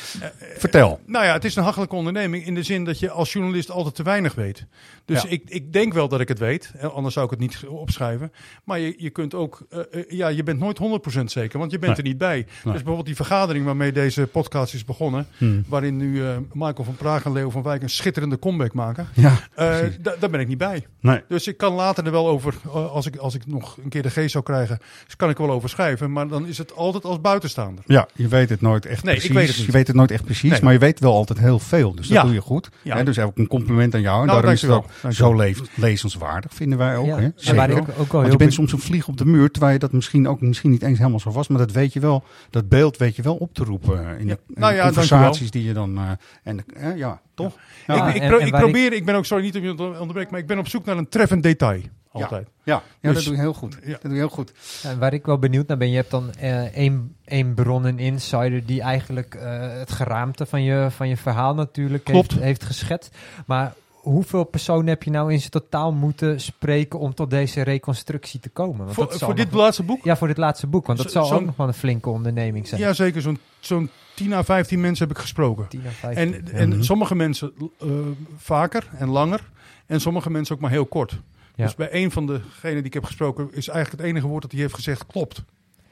[0.58, 1.00] Vertel.
[1.06, 3.94] Nou ja, het is een hachelijke onderneming in de zin dat je als journalist altijd
[3.94, 4.66] te weinig weet.
[5.04, 5.28] Dus Ja.
[5.28, 8.32] ik, ik denk wel dat ik het weet, eh, anders zou ik het niet opschrijven.
[8.64, 11.78] Maar je, je kunt ook, eh, eh, ja, je bent nooit 100% zeker, want je
[11.78, 12.00] bent Nee.
[12.00, 12.46] er niet bij.
[12.62, 15.64] Dus bijvoorbeeld die vergadering waarmee deze podcast is begonnen, Hmm.
[15.68, 19.08] waarin nu eh, Michael van Praag en Leo van Wijk een schitterende comeback maken.
[19.14, 19.38] Ja,
[19.80, 20.86] Eh, daar ben ik niet bij.
[21.00, 21.22] Nee.
[21.28, 24.02] Dus ik kan later er wel over, eh, als ik, als ik nog een keer
[24.02, 26.12] de geest zou krijgen, dus kan ik er wel over schrijven.
[26.12, 27.84] Maar dan is het altijd als buitenstaander.
[27.86, 29.36] Ja, je weet het nooit echt Nee, ik precies.
[29.36, 29.66] weet het niet.
[29.66, 30.62] Je weet het nooit echt precies, Nee.
[30.62, 31.94] maar je weet wel altijd heel veel.
[31.94, 32.22] Dus dat Ja.
[32.22, 32.68] doe je goed.
[32.82, 32.96] Ja.
[32.96, 34.20] Hè, dus ook een compliment aan jou.
[34.20, 35.30] En Nou, daarom is het ook dankjewel.
[35.30, 37.06] Zo leef- lezenswaardig, vinden wij ook.
[37.06, 37.16] Ja.
[37.16, 37.22] Hè?
[37.22, 37.56] En Zeker.
[37.56, 39.78] waar ik ook, Want je bent be- soms een vlieg op de muur, terwijl je
[39.78, 41.48] dat misschien ook misschien niet eens helemaal zo was.
[41.48, 44.26] Maar dat weet je wel, dat beeld weet je wel op te roepen eh, in
[44.26, 44.34] Ja.
[44.34, 45.98] de, in Nou de ja, conversaties die je dan...
[45.98, 46.10] eh,
[46.42, 46.64] en,
[46.96, 47.56] ja, toch?
[47.86, 47.94] Ja.
[47.94, 49.56] Ja, ik, ik, en- pro- en ik waar ik- probeer, ik ben ook, sorry niet
[49.56, 51.80] om je te onderbreken, maar ik ben op zoek naar een treffend detail.
[52.12, 52.48] Altijd.
[52.62, 53.78] Ja, ja Dus- dat doe je heel goed.
[53.84, 53.90] Ja.
[53.90, 54.52] Dat doe je heel goed.
[54.82, 57.98] Ja, waar ik wel benieuwd naar ben, je hebt dan eh, één, één bron, een
[57.98, 63.16] insider, die eigenlijk eh, het geraamte van je, van je verhaal natuurlijk heeft, heeft geschetst.
[63.46, 63.72] Maar
[64.04, 68.48] hoeveel personen heb je nou in zijn totaal moeten spreken om tot deze reconstructie te
[68.48, 68.78] komen?
[68.84, 70.04] Want Voor, voor dit laatste boek?
[70.04, 72.80] Ja, voor dit laatste boek, want dat zal ook nog wel een flinke onderneming zijn.
[72.80, 73.22] Ja, zeker.
[73.22, 75.68] Zo'n zo'n 10 à 15 mensen heb ik gesproken.
[75.68, 76.34] 10 à 15.
[76.34, 76.82] En, en Mhm.
[76.82, 77.88] sommige mensen eh,
[78.36, 79.50] vaker en langer.
[79.86, 81.18] En sommige mensen ook maar heel kort.
[81.54, 81.64] Ja.
[81.64, 83.48] Dus bij een van degenen die ik heb gesproken...
[83.52, 85.42] is eigenlijk het enige woord dat hij heeft gezegd klopt.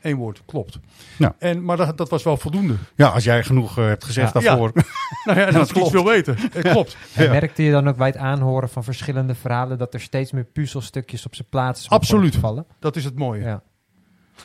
[0.02, 0.78] Eén woord, klopt.
[1.18, 1.34] Ja.
[1.38, 2.74] En, maar dat, dat was wel voldoende.
[2.96, 4.40] Ja, als jij genoeg eh, hebt gezegd Ja.
[4.40, 4.72] daarvoor.
[5.24, 5.86] Nou ja, dat, ik klopt.
[5.86, 6.36] iets wil weten.
[6.52, 6.96] Het klopt.
[7.14, 10.44] En merkte je dan ook bij het aanhoren van verschillende verhalen dat er steeds meer
[10.44, 12.36] puzzelstukjes op zijn plaats Absoluut.
[12.36, 12.66] vallen?
[12.78, 13.42] Dat is het mooie.
[13.42, 13.62] Ja.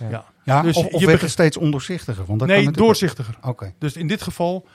[0.10, 0.26] Ja.
[0.43, 2.26] Ja, Dus of, je werd het steeds ondoorzichtiger?
[2.26, 3.38] Want dat kan Nee, natuurlijk doorzichtiger.
[3.41, 3.74] Oké.
[3.80, 4.67] Dus in dit geval,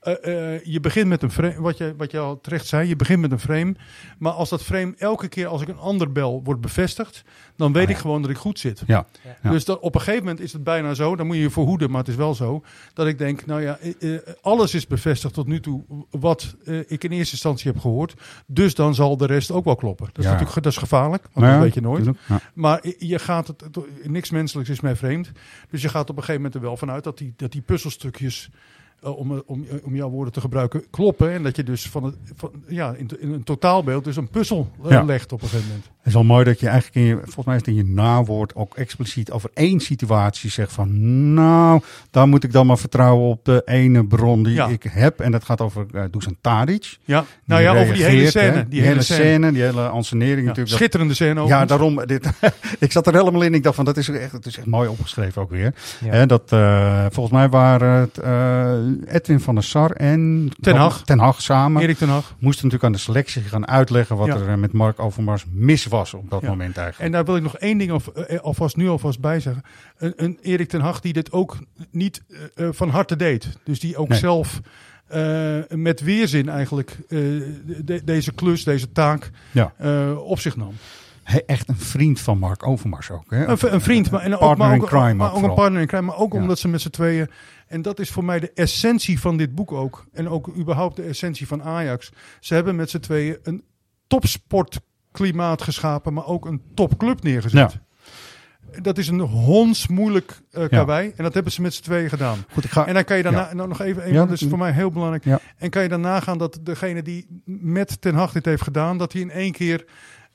[0.00, 2.96] eh, eh, je begint met een frame, wat je, wat je al terecht zei, je
[2.96, 3.74] begint met een frame.
[4.18, 7.24] Maar als dat frame elke keer als ik een ander bel wordt bevestigd,
[7.56, 7.94] dan weet Ah, ja.
[7.94, 8.82] ik gewoon dat ik goed zit.
[8.86, 9.06] Ja.
[9.42, 9.50] Ja.
[9.50, 11.90] Dus dat, op een gegeven moment is het bijna zo, dan moet je je voorhoeden,
[11.90, 12.62] maar het is wel zo,
[12.94, 17.04] dat ik denk, nou ja, eh, alles is bevestigd tot nu toe wat eh, ik
[17.04, 18.14] in eerste instantie heb gehoord.
[18.46, 20.06] Dus dan zal de rest ook wel kloppen.
[20.06, 20.30] Dat is Ja.
[20.30, 22.08] natuurlijk dat is gevaarlijk, want Nou dat weet je nooit.
[22.54, 25.30] Maar je gaat het, het- niks menselijks is mij vreemd.
[25.70, 28.50] Dus je gaat op een gegeven moment er wel vanuit dat die, dat die puzzelstukjes,
[29.02, 31.30] eh, om, om, om jouw woorden te gebruiken, kloppen.
[31.30, 34.70] En dat je dus van het, van, ja, in, in een totaalbeeld dus een puzzel
[34.84, 35.02] eh, Ja.
[35.02, 35.90] legt op een gegeven moment.
[36.00, 37.84] Het is wel mooi dat je eigenlijk in je, volgens mij is het in je
[37.84, 40.88] nawoord ook expliciet over één situatie zegt van,
[41.34, 44.66] nou, daar moet ik dan maar vertrouwen op de ene bron die Ja.
[44.66, 45.20] ik heb.
[45.20, 46.98] En dat gaat over uh, Dusan Tadic.
[47.04, 48.52] Ja, nou ja, over die hele scène.
[48.56, 48.68] hè.
[48.68, 49.22] Die, hele scène.
[49.24, 50.68] scène, die hele ansenering Ja, natuurlijk.
[50.68, 51.68] dat- schitterende scène ja, overigens.
[51.70, 52.06] daarom.
[52.06, 52.30] Dit,
[52.86, 53.54] ik zat er helemaal in.
[53.54, 55.74] Ik dacht van, dat is echt, het is echt mooi opgeschreven ook weer.
[56.04, 56.10] Ja.
[56.10, 61.02] Hè, dat, eh, volgens mij waren het eh, Edwin van der Sar en Ten Hag.
[61.04, 61.82] Ten Hag samen.
[61.82, 62.34] Erik ten Hag.
[62.38, 64.36] Moesten natuurlijk aan de selectie gaan uitleggen wat Ja.
[64.36, 66.48] er met Mark Overmars mis was op dat Ja.
[66.48, 67.06] moment eigenlijk.
[67.06, 69.62] En daar wil ik nog één ding al- eh, alvast, nu alvast bij zeggen.
[69.96, 71.58] Een, een Erik ten Hag die dit ook
[71.90, 73.48] niet eh, eh, van harte deed.
[73.64, 74.18] Dus die ook Nee.
[74.18, 74.60] zelf
[75.68, 79.72] met weerzin eigenlijk de- deze klus, deze taak Ja.
[80.16, 80.72] op zich nam.
[81.22, 83.24] Hij echt een vriend van Mark Overmars ook.
[83.30, 83.46] Hè?
[83.72, 86.06] Een, vriend, maar, en ook, maar ook, crime maar ook ook een partner in crime.
[86.06, 86.38] Maar ook Ja.
[86.40, 87.30] omdat ze met z'n tweeën...
[87.66, 90.06] En dat is voor mij de essentie van dit boek ook.
[90.12, 92.10] En ook überhaupt de essentie van Ajax.
[92.40, 93.64] Ze hebben met z'n tweeën een
[95.20, 97.78] topsportklimaat geschapen, maar ook een topclub neergezet.
[98.82, 101.12] Dat is een hondsmoeilijk eh karwei.
[101.16, 102.38] En dat hebben ze met z'n tweeën gedaan.
[102.52, 103.54] Goed, ik ga, En dan kan je daarna, Ja.
[103.54, 105.24] nou, nog even, even Ja, dat is voor mij heel belangrijk.
[105.24, 105.40] Ja.
[105.56, 109.12] En kan je dan nagaan dat degene die met Ten Hag dit heeft gedaan, dat
[109.12, 109.84] hij in één keer,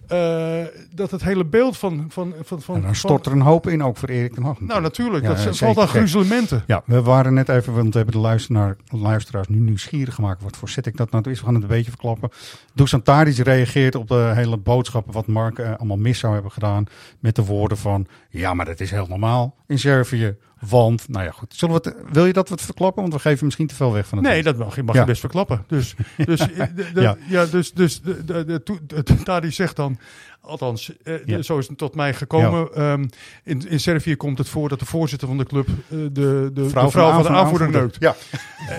[0.08, 2.06] eh, dat het hele beeld van...
[2.10, 4.60] van, van, van en dan stort er een hoop in ook voor Erik ten Hag.
[4.60, 5.24] nou, natuurlijk.
[5.24, 5.82] Ja, dat ja, valt zeker.
[5.82, 6.64] aan gruzelementen.
[6.68, 10.44] Ja, we waren net even, want we hebben de luisteraar, luisteraars nu nieuwsgierig gemaakt.
[10.44, 11.40] Wat voor zet ik dat nou toe is?
[11.40, 12.30] We gaan het een beetje verklappen.
[12.74, 16.86] Dusan Tadic reageert op de hele boodschappen wat Mark eh, allemaal mis zou hebben gedaan.
[17.20, 20.36] Met de woorden van, ja, maar dat is heel normaal in Servië.
[20.70, 21.54] Want, nou ja, goed.
[21.56, 23.02] Zullen we het, wil je dat we het verklappen?
[23.02, 25.02] Want we geven misschien te veel weg van het Nee, dat mag, je mag Ja.
[25.02, 25.64] je best verklappen.
[25.68, 27.18] Dus, dus, eh, de, de- Ja.
[27.28, 27.46] ja.
[27.46, 29.98] dus, dus de, de, Tadic zegt dan,
[30.46, 31.42] althans, eh, Ja.
[31.42, 32.74] zo is het tot mij gekomen.
[32.76, 33.06] Ehm,
[33.44, 36.52] in, in Servië komt het voor dat de voorzitter van de club eh, de, de,
[36.54, 37.96] de vrouw, van de aanvoerder neukt.
[38.00, 38.16] Ja,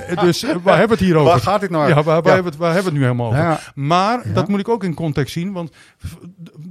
[0.09, 1.31] Eh, dus waar hebben we het hier over?
[1.33, 3.05] waar gaat dit nou Ja, waar, waar, Hebben we het, waar hebben we het nu
[3.05, 3.72] helemaal over?
[3.74, 5.52] Maar dat moet ik ook in context zien.
[5.52, 5.70] Want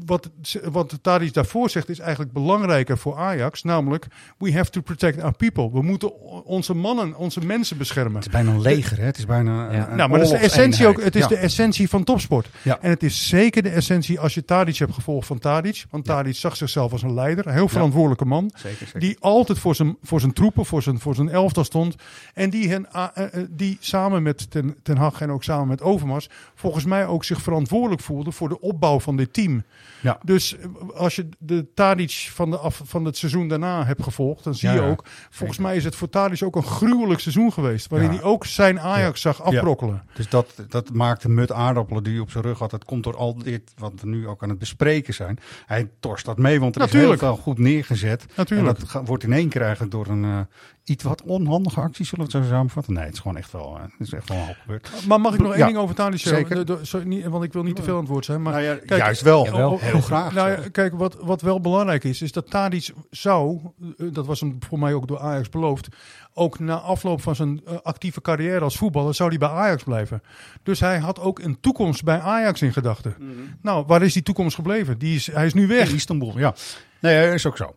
[0.05, 0.29] wat,
[0.71, 3.63] wat Tadic daarvoor zegt is eigenlijk belangrijker voor Ajax.
[3.63, 4.05] Namelijk,
[4.37, 5.69] we have to protect our people.
[5.71, 8.15] We moeten onze mannen, onze mensen beschermen.
[8.15, 9.03] Het is bijna een leger, hè?
[9.03, 11.03] Het is bijna een, Nou, maar dat is de essentie ook.
[11.03, 12.47] Het is de essentie van topsport.
[12.61, 12.77] Ja.
[12.81, 15.85] En het is zeker de essentie als je Tadic hebt gevolgd van Tadic.
[15.89, 17.47] Want Tadic zag zichzelf als een leider.
[17.47, 18.51] Een heel verantwoordelijke man.
[18.55, 18.99] Zeker, zeker.
[18.99, 21.95] Die altijd voor zijn, voor zijn troepen, voor zijn, voor zijn elftal stond.
[22.33, 25.67] En die, hen, a- eh, eh, die samen met ten, ten Hag en ook samen
[25.67, 26.29] met Overmars...
[26.55, 29.63] volgens mij ook zich verantwoordelijk voelde voor de opbouw van dit team.
[30.01, 30.19] Ja.
[30.23, 34.43] Dus eh, als je de Tadic van, de af, van het seizoen daarna hebt gevolgd...
[34.43, 35.05] dan zie Ja, je ook...
[35.29, 37.87] volgens mij is het voor Tadic ook een gruwelijk seizoen geweest...
[37.89, 38.15] waarin Ja.
[38.15, 40.03] hij ook zijn Ajax zag afbrokkelen.
[40.15, 42.71] Dus dat, dat maakt de mut aardappelen die hij op zijn rug had.
[42.71, 44.74] Dat komt door al dit wat we nu ook aan het bespreken
[45.13, 45.39] zijn.
[45.65, 47.13] Hij torst dat mee, want er Natuurlijk.
[47.13, 48.25] is heel veel goed neergezet.
[48.35, 48.79] Natuurlijk.
[48.79, 50.39] En dat wordt in één keer eigenlijk door een eh,
[50.85, 52.93] iets wat onhandige actie, zullen we het zo samenvatten?
[52.93, 54.91] Nee, het is gewoon echt wel, eh, het is echt wel een hoop gebeurd.
[55.07, 57.29] Maar mag ik nog één Ja, ding over Tadic zeggen?
[57.29, 58.41] want ik wil niet te veel aan het woord zijn.
[58.41, 59.45] Maar Nou ja, kijk, juist wel.
[59.45, 59.71] Jawel.
[59.71, 60.33] Oh, Heel graag.
[60.33, 63.59] Nou ja, kijk, wat, wat wel belangrijk is, is dat Tadic zou,
[63.97, 65.87] eh, dat was hem voor mij ook door Ajax beloofd,
[66.33, 70.21] ook na afloop van zijn eh, actieve carrière als voetballer, zou hij bij Ajax blijven.
[70.63, 73.15] Dus hij had ook een toekomst bij Ajax in gedachten.
[73.61, 74.97] Nou, waar is die toekomst gebleven?
[74.97, 75.89] Die is, hij is nu weg.
[75.89, 76.55] In Istanbul, ja.
[76.99, 77.75] Nee, is ook zo.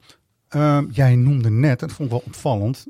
[0.48, 2.86] Ehm, jij noemde net, dat vond ik wel opvallend,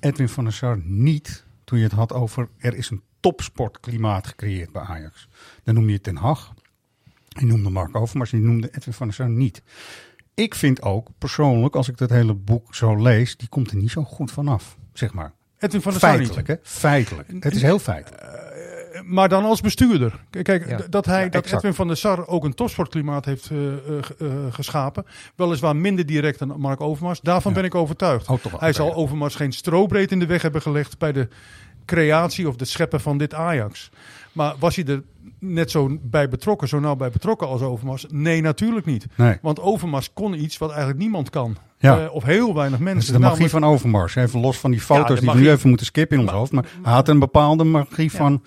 [0.00, 4.72] Edwin van der Sar niet, toen je het had over er is een topsportklimaat gecreëerd
[4.72, 5.28] bij Ajax.
[5.64, 6.54] Dan noemde je Ten Hag,
[7.28, 9.62] je noemde Mark Overmars, je noemde Edwin van der Sar niet.
[10.34, 13.90] Ik vind ook persoonlijk, als ik dat hele boek zo lees, die komt er niet
[13.90, 15.32] zo goed vanaf, zeg maar.
[15.58, 16.18] Edwin van der Sar niet.
[16.18, 16.56] Feitelijk, hè?
[16.62, 17.44] Feitelijk.
[17.44, 18.22] Het is heel feitelijk.
[19.04, 20.20] Maar dan als bestuurder.
[20.42, 20.80] Kijk, Ja.
[20.90, 21.52] dat, hij, Ja, dat.
[21.52, 25.06] Edwin van der Sar ook een topsportklimaat heeft g- eh, geschapen.
[25.34, 27.20] Weliswaar minder direct dan Mark Overmars.
[27.20, 27.56] Daarvan Ja.
[27.58, 28.28] ben ik overtuigd.
[28.28, 28.36] Oh.
[28.58, 28.94] Hij zal.
[28.94, 31.28] Overmars geen strobreed in de weg hebben gelegd bij de
[31.84, 33.90] creatie of de scheppen van dit Ajax.
[34.32, 35.02] Maar was hij er
[35.38, 38.06] net zo bij betrokken, zo nauw bij betrokken als Overmars?
[38.08, 39.06] Nee, natuurlijk niet.
[39.14, 39.38] Nee.
[39.42, 41.56] Want Overmars kon iets wat eigenlijk niemand kan.
[41.78, 42.06] Ja.
[42.08, 42.94] Of heel weinig mensen.
[43.12, 44.14] Dat is de magie van Overmars.
[44.14, 46.52] Even los van die foto's die we nu even moeten skippen in ons Maar- hoofd.
[46.52, 48.42] Maar hij had een bepaalde magie van...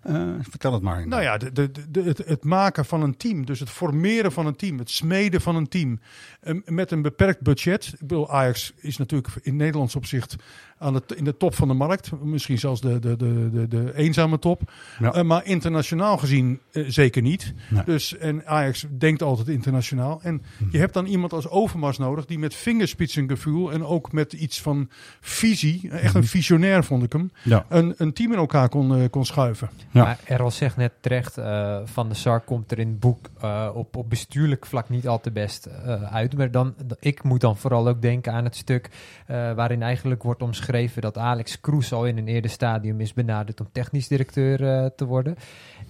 [0.00, 1.06] eh, vertel het maar.
[1.06, 4.56] Nou ja, de, de, het, het maken van een team, dus het formeren van een
[4.56, 6.00] team, het smeden van een team
[6.40, 7.86] eh, met een beperkt budget.
[7.86, 10.36] Ik bedoel, Ajax is natuurlijk in Nederlands opzicht
[10.82, 13.92] aan de, in de top van de markt, misschien zelfs de, de, de, de, de
[13.96, 14.72] eenzame top.
[14.98, 15.12] Ja.
[15.12, 17.54] Eh, maar internationaal gezien eh, zeker niet.
[17.70, 17.84] Nee.
[17.84, 20.20] Dus, en Ajax denkt altijd internationaal.
[20.22, 20.68] En Mhm.
[20.72, 24.88] je hebt dan iemand als Overmars nodig die met vingerspitsengevoel en ook met iets van
[25.20, 26.16] visie, echt Mhm.
[26.16, 27.64] een visionair vond ik hem, Ja.
[27.68, 29.70] een, een team in elkaar kon, eh, kon schuiven.
[29.90, 30.02] Ja.
[30.04, 33.68] Maar Errol zegt net terecht, eh, Van de Sar komt er in het boek eh,
[33.74, 36.36] op, op bestuurlijk vlak niet al te best eh, uit.
[36.36, 38.90] Maar dan, ik moet dan vooral ook denken aan het stuk
[39.26, 40.68] eh, waarin eigenlijk wordt omschreven
[41.00, 45.04] dat Alex Kroes al in een eerder stadium is benaderd om technisch directeur eh, te
[45.04, 45.36] worden.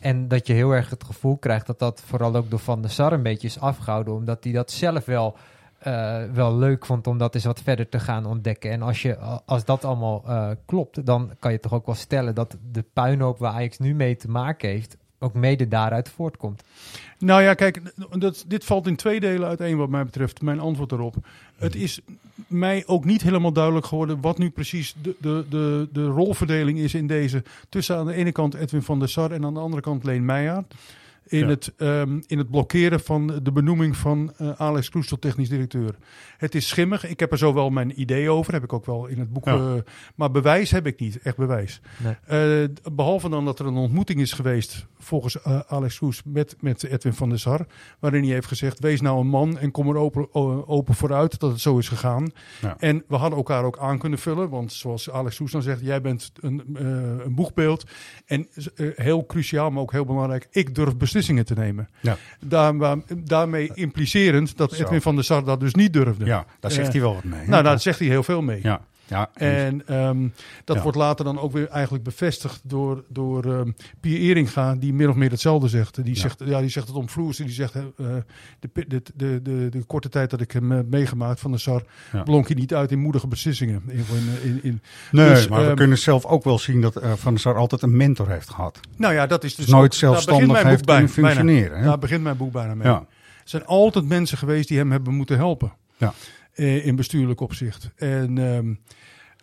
[0.00, 2.90] En dat je heel erg het gevoel krijgt dat dat vooral ook door Van der
[2.90, 5.36] Sar een beetje is afgehouden, omdat hij dat zelf wel,
[5.78, 8.70] eh, wel leuk vond om dat eens wat verder te gaan ontdekken.
[8.70, 12.34] En als, je, als dat allemaal eh, klopt, dan kan je toch ook wel stellen
[12.34, 16.62] dat de puinhoop waar Ajax nu mee te maken heeft, ook mede daaruit voortkomt.
[17.18, 17.80] Nou ja, kijk,
[18.18, 21.14] dat, dit valt in twee delen uiteen wat mij betreft, mijn antwoord erop.
[21.56, 22.00] Het is
[22.46, 26.94] mij ook niet helemaal duidelijk geworden wat nu precies de, de, de, de rolverdeling is
[26.94, 27.42] in deze.
[27.68, 30.24] Tussen aan de ene kant Edwin van der Sar en aan de andere kant Leen
[30.24, 30.64] Meijer.
[31.26, 31.46] In, Ja.
[31.46, 35.94] het, ehm, in het blokkeren van de benoeming van eh, Alex Kroes tot technisch directeur.
[36.40, 37.06] Het is schimmig.
[37.06, 38.52] Ik heb er zo wel mijn idee over.
[38.52, 39.44] Heb ik ook wel in het boek.
[39.44, 39.54] Ja.
[39.54, 39.72] eh,
[40.14, 41.18] maar bewijs heb ik niet.
[41.22, 41.80] Echt bewijs.
[41.96, 42.16] Nee.
[42.62, 46.84] Eh, behalve dan dat er een ontmoeting is geweest, volgens eh, Alex Kroes, met, met
[46.84, 47.66] Edwin van der Sar.
[47.98, 50.34] Waarin hij heeft gezegd: Wees nou een man en kom er open,
[50.68, 52.32] open vooruit dat het zo is gegaan.
[52.60, 52.76] Ja.
[52.78, 54.48] En we hadden elkaar ook aan kunnen vullen.
[54.48, 57.84] Want zoals Alex Kroes dan zegt: Jij bent een, een boegbeeld.
[58.26, 58.48] En
[58.94, 61.88] heel cruciaal, maar ook heel belangrijk: ik durf beslissingen te nemen.
[62.00, 62.16] Ja.
[62.40, 64.72] Daar, daarmee implicerend dat.
[64.72, 66.24] Edwin van der Sar dat dus niet durfde.
[66.30, 67.48] Ja, daar zegt Eh, hij wel wat mee.
[67.48, 68.60] Nou, daar zegt hij heel veel mee.
[68.62, 70.28] ja, ja, en- En ehm,
[70.64, 70.82] dat Ja.
[70.82, 75.14] wordt later dan ook weer eigenlijk bevestigd door, door ehm Pier Eringa, die min of
[75.14, 76.04] meer hetzelfde zegt.
[76.04, 76.20] Die, Ja.
[76.20, 77.36] zegt, ja, die zegt het om Vloers.
[77.36, 77.82] Die zegt, eh,
[78.60, 81.82] de, de, de, de, de korte tijd dat ik hem heb meegemaakt van de SAR,
[82.12, 82.22] Ja.
[82.22, 83.82] blonk hij niet uit in moedige beslissingen.
[83.88, 84.04] In,
[84.42, 87.32] in, in, nee, dus, maar we ehm, kunnen zelf ook wel zien dat eh, Van
[87.32, 88.80] der Sar altijd een mentor heeft gehad.
[88.96, 91.68] nou ja, dat is dus nooit ook- zelfstandig heeft bij, kunnen functioneren.
[91.70, 91.82] bijna.
[91.82, 91.88] hè?
[91.88, 92.86] Daar begint mijn boek bijna mee.
[92.88, 92.98] Ja.
[92.98, 95.72] Er zijn altijd mensen geweest die hem hebben moeten helpen.
[96.00, 96.14] Ja.
[96.54, 97.90] Eh, in bestuurlijk opzicht.
[97.96, 98.74] En ehm,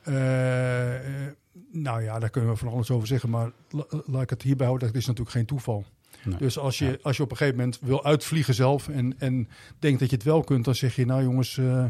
[0.04, 1.34] eh,
[1.72, 3.30] nou ja, daar kunnen we van alles over zeggen.
[3.30, 4.88] Maar la- laat ik het hierbij houden.
[4.88, 5.86] Dat is natuurlijk geen toeval.
[6.24, 6.38] Nee.
[6.38, 6.98] Dus als je, Ja.
[7.02, 10.26] als je op een gegeven moment wil uitvliegen zelf en, en denkt dat je het
[10.26, 11.86] wel kunt, dan zeg je, nou jongens, eh,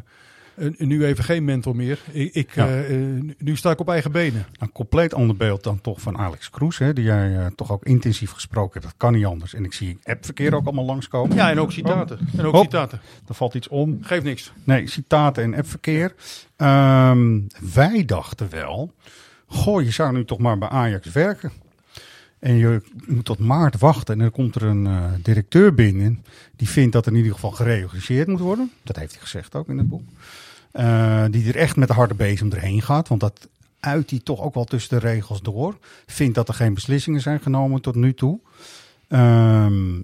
[0.78, 2.00] nu even geen mentor meer.
[2.12, 2.68] Ik, ik, Ja.
[2.68, 4.46] eh, eh, nu sta ik op eigen benen.
[4.60, 7.86] Een compleet ander beeld dan toch van Alex Kroes, hè, die jij eh, toch ook
[7.86, 8.84] intensief gesproken hebt.
[8.86, 9.54] Dat kan niet anders.
[9.54, 11.36] En ik zie appverkeer ook allemaal langskomen.
[11.36, 12.20] Ja, en ook citaten.
[12.38, 12.64] En ook Hop.
[12.64, 13.00] citaten.
[13.28, 13.98] Er valt iets om.
[14.02, 14.52] Geeft niks.
[14.64, 16.14] Nee, citaten en appverkeer.
[16.56, 17.40] Ehm,
[17.74, 18.94] wij dachten wel,
[19.46, 21.52] goh, je zou nu toch maar bij Ajax werken.
[22.40, 24.88] En je moet tot maart wachten en dan komt er een
[25.24, 26.24] directeur binnen.
[26.56, 28.72] Die vindt dat er in ieder geval gereorganiseerd moet worden.
[28.84, 30.02] Dat heeft hij gezegd ook in het boek.
[30.78, 33.08] Eh, die er echt met de harde bezem erheen gaat.
[33.08, 33.48] Want dat
[33.80, 35.78] uit hij toch ook wel tussen de regels door.
[36.06, 38.40] Vindt dat er geen beslissingen zijn genomen tot nu toe.
[39.08, 40.02] Ehm,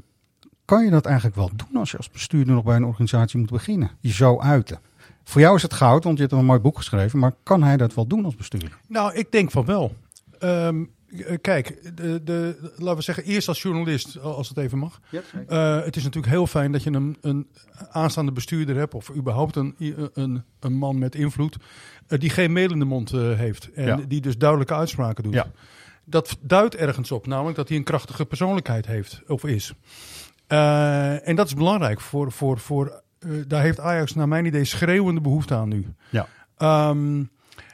[0.66, 3.50] kan je dat eigenlijk wel doen als je als bestuurder nog bij een organisatie moet
[3.50, 3.92] beginnen?
[4.00, 4.80] Je zo uiten.
[5.24, 7.20] Voor jou is het goud, want je hebt een mooi boek geschreven.
[7.20, 8.78] Maar kan hij dat wel doen als bestuurder?
[8.88, 9.96] Nou, ik denk van wel.
[10.40, 10.70] Eh,
[11.42, 15.00] kijk, de, de, laten we zeggen, eerst als journalist, als het even mag.
[15.48, 17.48] Eh, het is natuurlijk heel fijn dat je een, een
[17.92, 19.76] aanstaande bestuurder hebt, of überhaupt een,
[20.14, 21.58] een, een man met invloed,
[22.08, 23.70] eh, die geen melende mond eh, heeft.
[23.74, 24.00] En Ja.
[24.08, 25.34] die dus duidelijke uitspraken doet.
[25.34, 25.52] Ja.
[26.06, 29.74] Dat duidt ergens op, namelijk dat hij een krachtige persoonlijkheid heeft, of is.
[30.48, 32.32] Eh, en dat is belangrijk voor.
[32.32, 35.86] voor, voor eh, daar heeft Ajax, naar mijn idee, schreeuwende behoefte aan nu.
[36.10, 36.28] Ja.
[36.58, 37.24] Ehm,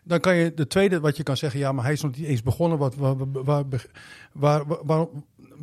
[0.09, 2.25] dan kan je de tweede wat je kan zeggen, ja, maar hij is nog niet
[2.25, 2.77] eens begonnen.
[2.77, 3.15] Wat, waar,
[4.33, 5.05] waar, waar,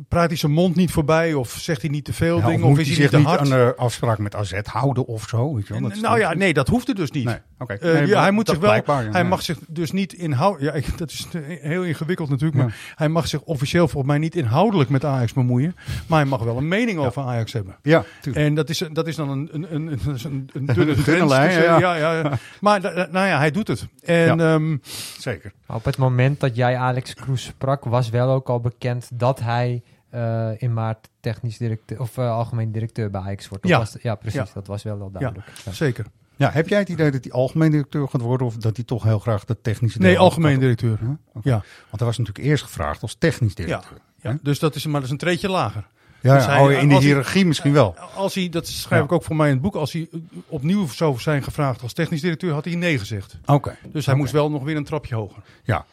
[0.07, 2.77] praat hij zijn mond niet voorbij of zegt hij niet te veel Ja, dingen of
[2.77, 3.39] is hij niet zich te niet hard?
[3.39, 5.55] aan de afspraak met AZ houden of zo?
[5.55, 5.89] Weet je wel?
[5.89, 7.25] Dat nou ja, nee, dat hoeft er dus niet.
[7.25, 7.73] Nee, oké.
[7.73, 8.73] Eh, ja, hij moet zich wel.
[8.73, 8.81] ja.
[9.11, 9.27] hij Ja.
[9.27, 10.63] mag zich dus niet inhouden.
[10.65, 11.27] Ja, ik- dat is
[11.73, 12.57] heel ingewikkeld natuurlijk.
[12.59, 12.63] Ja.
[12.65, 15.75] Maar hij mag zich officieel volgens mij niet inhoudelijk met Ajax bemoeien.
[16.07, 17.75] Maar hij mag wel een mening over Ajax hebben.
[17.81, 18.45] Ja, tuurlijk.
[18.45, 21.95] En dat is, dat is dan een, een, een, een, dunne, dunne grens lijn, ja.
[21.95, 22.31] ja.
[22.61, 23.87] Maar nou ja, hij doet het.
[24.03, 24.53] En Ja.
[24.53, 24.77] ehm,
[25.17, 25.51] Zeker.
[25.67, 29.81] Op het moment dat jij Alex Kroes sprak, was wel ook al bekend dat hij
[30.09, 33.67] eh, in maart technisch directeur of eh, algemeen directeur bij Ajax wordt.
[33.67, 33.77] Ja.
[33.77, 34.39] was ja, precies.
[34.39, 34.47] Ja.
[34.53, 35.47] Dat was wel al duidelijk.
[35.65, 35.71] Ja.
[35.71, 36.05] zeker.
[36.37, 39.03] Ja, heb jij het idee dat hij algemeen directeur gaat worden of dat hij toch
[39.03, 40.97] heel graag de technische Nee, deel algemeen directeur.
[41.43, 41.51] Ja?
[41.89, 43.97] Want hij was natuurlijk eerst gevraagd als technisch directeur.
[44.21, 45.87] Ja, dus dat is, maar dat is een treetje lager.
[46.21, 47.95] Ja, Dus hij- in de hij- hiërarchie misschien wel.
[48.15, 50.09] Als hij, dat schrijf ik ook voor mij in het boek, als hij
[50.47, 53.37] opnieuw zou zijn gevraagd als technisch directeur, had hij nee gezegd.
[53.45, 53.75] Oké.
[53.91, 55.43] Dus hij moest wel nog weer een trapje hoger.
[55.63, 55.85] Ja.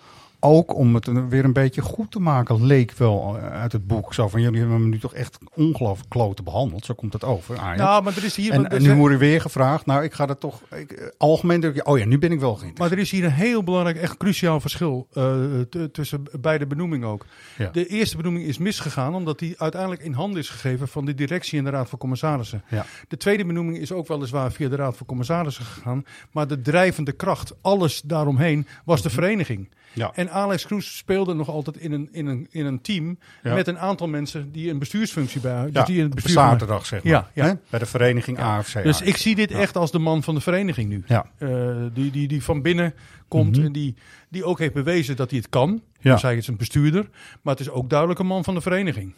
[0.47, 4.15] Ook om het weer een beetje goed te maken, leek wel eh, uit het boek.
[4.15, 6.85] Zo van, jullie hebben hem nu toch echt ongelooflijk kloten behandeld.
[6.85, 7.59] Zo komt het over.
[7.59, 7.79] Ajax.
[7.79, 10.41] Nou, maar er is hier, en, nu wordt er weer gevraagd, nou, ik ga dat
[10.41, 11.85] toch ik, eh, algemeen directeur.
[11.85, 12.79] Oh ja, nu ben ik wel geïnteresseerd.
[12.79, 15.61] maar er is hier een heel belangrijk, echt cruciaal verschil eh,
[15.93, 17.27] tussen beide benoemingen ook.
[17.59, 17.71] Ja.
[17.71, 21.59] De eerste benoeming is misgegaan, omdat die uiteindelijk in handen is gegeven van de directie
[21.59, 22.63] en de Raad van Commissarissen.
[22.69, 22.87] Ja.
[23.09, 27.13] De tweede benoeming is ook weliswaar via de Raad van Commissarissen gegaan, maar de drijvende
[27.13, 29.69] kracht, alles daaromheen, was de vereniging.
[29.95, 30.11] Ja.
[30.15, 33.55] En Alex Kroes speelde nog altijd in een, in een, in een team Ja.
[33.55, 36.87] met een aantal mensen die een bestuursfunctie bij dus Ja, die in het bestuur zaterdag
[36.87, 37.13] zeg maar.
[37.13, 37.59] Ja, ja.
[37.71, 38.83] Bij de vereniging AFC.
[38.83, 41.03] Dus ik zie dit echt als de man van de vereniging nu.
[41.07, 41.27] Ja.
[41.39, 41.49] Eh,
[41.93, 42.95] die, die, die van binnen
[43.29, 43.67] komt Mhm.
[43.67, 43.95] en die,
[44.29, 45.83] die ook heeft bewezen dat hij het kan.
[46.01, 46.13] Ja.
[46.13, 47.09] Dus hij is een bestuurder,
[47.43, 49.13] maar het is ook duidelijk een man van de vereniging.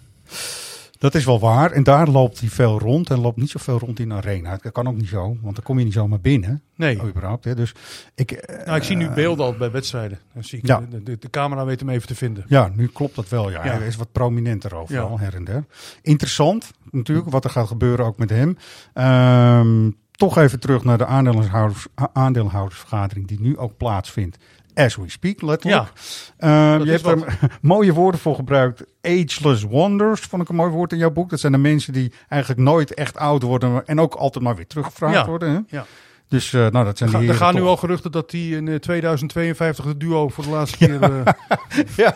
[0.99, 1.71] Dat is wel waar.
[1.71, 3.11] En daar loopt hij veel rond.
[3.11, 4.59] En loopt niet zoveel rond in de arena.
[4.63, 5.37] Dat kan ook niet zo.
[5.43, 6.63] Want dan kom je niet zomaar binnen.
[6.77, 7.03] Nee.
[7.03, 7.45] Überhaupt.
[7.45, 7.55] Hè.
[7.55, 7.75] Dus
[8.15, 10.19] ik, eh, Nou, ik zie nu beelden al bij wedstrijden.
[10.35, 10.83] Dan zie ik Ja.
[10.91, 12.45] de, de, de camera weet hem even te vinden.
[12.49, 13.51] Ja, nu klopt dat wel.
[13.51, 13.65] Ja.
[13.65, 13.73] Ja.
[13.79, 15.19] Hij is wat prominenter overal, Ja.
[15.25, 15.65] her en der.
[16.03, 18.57] Interessant natuurlijk, wat er gaat gebeuren ook met hem.
[18.93, 24.37] Ehm, toch even terug naar de aandeelhouders, aandeelhoudersvergadering die nu ook plaatsvindt.
[24.77, 25.93] As we speak, letterlijk.
[26.39, 28.85] Ja, Ehm, je hebt er mooie woorden voor gebruikt.
[29.03, 31.31] Ageless wonders, vond ik een mooi woord in jouw boek.
[31.31, 34.67] Dat zijn de mensen die eigenlijk nooit echt oud worden en ook altijd maar weer
[34.67, 35.27] teruggevraagd Ja.
[35.27, 35.51] worden.
[35.51, 35.77] Hè?
[35.77, 35.85] Ja.
[36.29, 38.69] Dus eh, nou, dat zijn Ga- die er gaan nu al geruchten dat hij in
[38.69, 41.03] eh, 2052 de duo voor de laatste keer...
[41.03, 41.21] eh,
[41.97, 42.15] ja.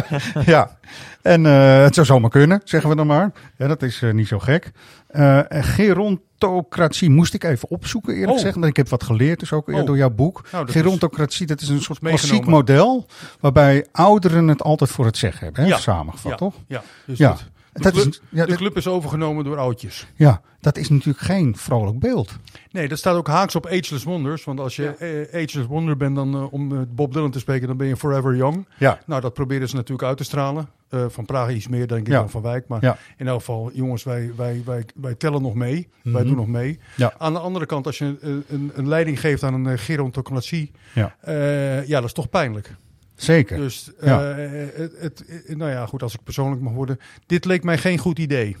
[0.52, 0.78] ja,
[1.22, 3.32] en eh, het zou zomaar kunnen, zeggen we dan maar.
[3.56, 4.72] Ja, dat is eh, niet zo gek.
[5.06, 8.36] Eh, en gerontocratie moest ik even opzoeken, eerlijk Oh.
[8.36, 8.64] gezegd.
[8.64, 9.86] Ik heb wat geleerd, dus ook eh, Oh.
[9.86, 10.42] door jouw boek.
[10.52, 12.50] Nou, dat Gerontocratie, dat is een soort klassiek meegenomen.
[12.50, 13.06] model...
[13.40, 15.62] waarbij ouderen het altijd voor het zeggen hebben.
[15.62, 15.68] Hè?
[15.68, 15.76] Ja.
[15.78, 16.54] Samengevat, ja, toch?
[16.66, 17.28] Ja, dus Ja.
[17.28, 20.06] dat- de, Dat is, club, ja, de dat- club is overgenomen door oudjes.
[20.16, 22.36] ja, dat is natuurlijk geen vrolijk beeld.
[22.70, 24.44] Nee, dat staat ook haaks op Ageless Wonders.
[24.44, 27.66] Want als je eh, Ageless Wonder bent, dan eh, om met Bob Dylan te spreken,
[27.68, 28.66] dan ben je forever young.
[28.78, 30.68] Ja, Nou, dat proberen ze natuurlijk uit te stralen.
[30.88, 32.18] Eh, van Praag iets meer, denk ik, Ja.
[32.18, 32.68] dan van Wijk.
[32.68, 32.96] Maar Ja.
[33.16, 35.88] in elk geval, jongens, wij, wij, wij, wij tellen nog mee.
[36.02, 36.24] Wij Mhm.
[36.26, 36.78] doen nog mee.
[36.96, 37.14] Ja.
[37.18, 40.70] Aan de andere kant, als je een, een, een leiding geeft aan een uh, gerontocratie,
[40.94, 41.16] ja.
[41.20, 42.76] eh, ja, dat is toch pijnlijk.
[43.14, 43.56] Zeker.
[43.56, 44.30] Dus, Ja.
[44.30, 45.24] eh, het, het,
[45.56, 46.98] nou ja, goed, als ik persoonlijk mag worden.
[47.26, 48.56] Dit leek mij geen goed idee.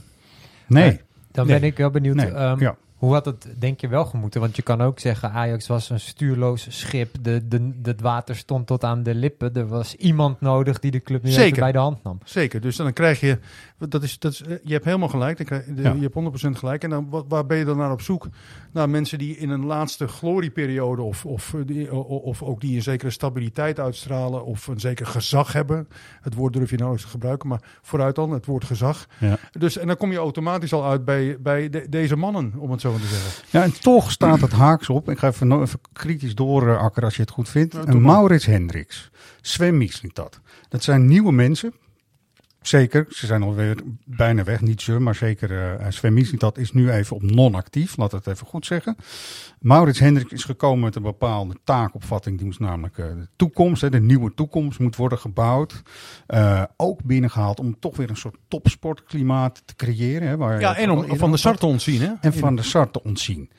[0.66, 1.00] nee.
[1.32, 1.58] Dan Nee.
[1.60, 2.14] ben ik wel benieuwd.
[2.16, 2.76] Nee, ehm, ja.
[3.02, 4.40] Hoe had het, denk je, wel gemoeten?
[4.40, 7.14] Want je kan ook zeggen, Ajax was een stuurloos schip.
[7.22, 9.54] De, de, het water stond tot aan de lippen.
[9.54, 11.46] Er was iemand nodig die de club nu Zeker.
[11.46, 12.18] even bij de hand nam.
[12.24, 13.38] Zeker, dus dan krijg je,
[13.88, 15.92] dat is, dat is, eh, je hebt helemaal gelijk, dan krijg, de- Ja.
[15.92, 16.84] je hebt 100% gelijk.
[16.84, 18.28] En dan, wat- waar ben je dan naar op zoek?
[18.72, 22.82] Naar mensen die in een laatste glorieperiode of, of, eh, die, of ook die een
[22.82, 25.88] zekere stabiliteit uitstralen of een zeker gezag hebben.
[26.20, 29.06] Het woord durf je nauwelijks te gebruiken, maar vooruit dan, het woord gezag.
[29.18, 29.38] Ja.
[29.58, 32.80] Dus, en dan kom je automatisch al uit bij, bij de- deze mannen, om het
[32.80, 33.42] zo maar te zeggen.
[33.50, 35.10] Ja, en toch staat het haaks op.
[35.10, 37.72] Ik ga even, even kritisch doorakkeren als je het goed vindt.
[37.72, 38.00] Doe en.
[38.00, 40.40] Maurits Hendricks, Sven Mislintat.
[40.68, 41.72] Dat zijn nieuwe mensen.
[42.62, 44.60] Zeker, ze zijn alweer bijna weg.
[44.60, 47.96] Niet ze, maar zeker eh Sven Mislintat is nu even op non-actief.
[47.96, 48.96] Laat het even goed zeggen.
[49.58, 52.36] Maurits Hendricks is gekomen met een bepaalde taakopvatting.
[52.36, 55.82] Die moest namelijk eh, de toekomst, hè, de nieuwe toekomst moet worden gebouwd.
[56.26, 60.28] Eh, ook binnengehaald om toch weer een soort topsportklimaat te creëren.
[60.28, 62.12] Hè, waar Ja, en om van de Sar te ontzien, hè?
[62.20, 63.50] en van de Sar te ontzien.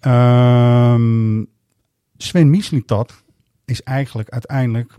[0.00, 1.44] Ehm,
[2.16, 3.22] Sven Mislintat
[3.64, 4.94] is eigenlijk uiteindelijk,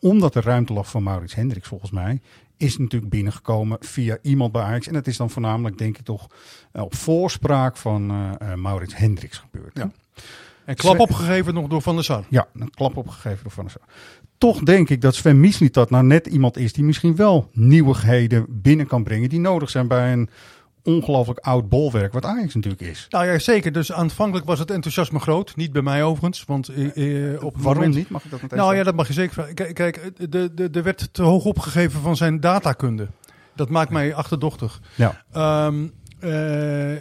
[0.00, 2.20] omdat er ruimte lag van Maurits Hendricks volgens mij,
[2.58, 4.86] is natuurlijk binnengekomen via iemand bij Ajax.
[4.86, 6.26] En dat is dan voornamelijk, denk ik toch,
[6.72, 9.76] eh, op voorspraak van eh, eh, Maurits Hendricks gebeurd.
[9.76, 9.90] Ja.
[10.64, 12.24] En klap opgegeven nog door Van der Sar.
[12.28, 13.88] Ja, een klap opgegeven door Van der Sar.
[14.38, 18.86] Toch denk ik dat Sven Mislintat nou net iemand is die misschien wel nieuwigheden binnen
[18.86, 19.28] kan brengen.
[19.28, 20.28] Die nodig zijn bij een
[20.88, 23.06] ongelooflijk oud bolwerk, wat Ajax natuurlijk is.
[23.10, 23.72] Nou ja, zeker.
[23.72, 25.56] Dus aanvankelijk was het enthousiasme groot.
[25.56, 26.44] Niet bij mij overigens.
[26.44, 28.10] Want eh, eh, op Waarom moment- niet?
[28.10, 29.54] Mag ik dat meteen Nou ja, dat mag je zeker vragen.
[29.54, 33.08] Kijk, kijk de, de, er werd te hoog opgegeven van zijn datakunde.
[33.54, 34.80] Dat maakt mij achterdochtig.
[34.94, 35.24] Ja.
[35.32, 35.86] Ehm,
[36.20, 36.92] eh,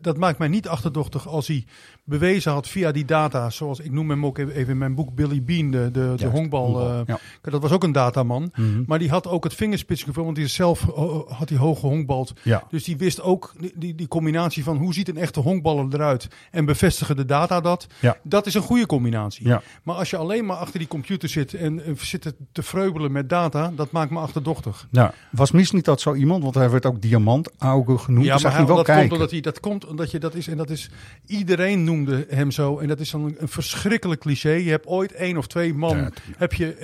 [0.00, 1.64] dat maakt mij niet achterdochtig als hij
[2.04, 5.42] bewezen had via die data, zoals ik noem hem ook even in mijn boek Billy
[5.42, 6.30] Bean, de, de, honkbal.
[6.30, 7.18] honkbal, eh, ja.
[7.50, 8.50] Dat was ook een dataman.
[8.54, 8.82] Mhm.
[8.86, 12.32] Maar die had ook het vingerspitsengevoel, want die is zelf oh, had die hoge honkbald.
[12.42, 12.62] Ja.
[12.70, 16.28] Dus die wist ook die, die, die combinatie van hoe ziet een echte honkballer eruit
[16.50, 17.86] en bevestigen de data dat.
[18.00, 18.16] Ja.
[18.22, 19.48] Dat is een goede combinatie.
[19.82, 23.28] Maar als je alleen maar achter die computer zit en eh, zit te vreubelen met
[23.28, 24.88] data, dat maakt me achterdochtig.
[24.90, 26.42] Ja, was Mis niet dat zo iemand?
[26.42, 28.24] Want hij werd ook diamantauge genoemd.
[28.26, 29.12] Ja, maar hij hij- wel dat komt kijken.
[29.14, 30.90] omdat hij dat komt omdat je dat is en dat is
[31.26, 34.50] iedereen noemde hem zo en dat is dan een, verschrikkelijk cliché.
[34.50, 36.76] Je hebt ooit één of twee man Ja, heb je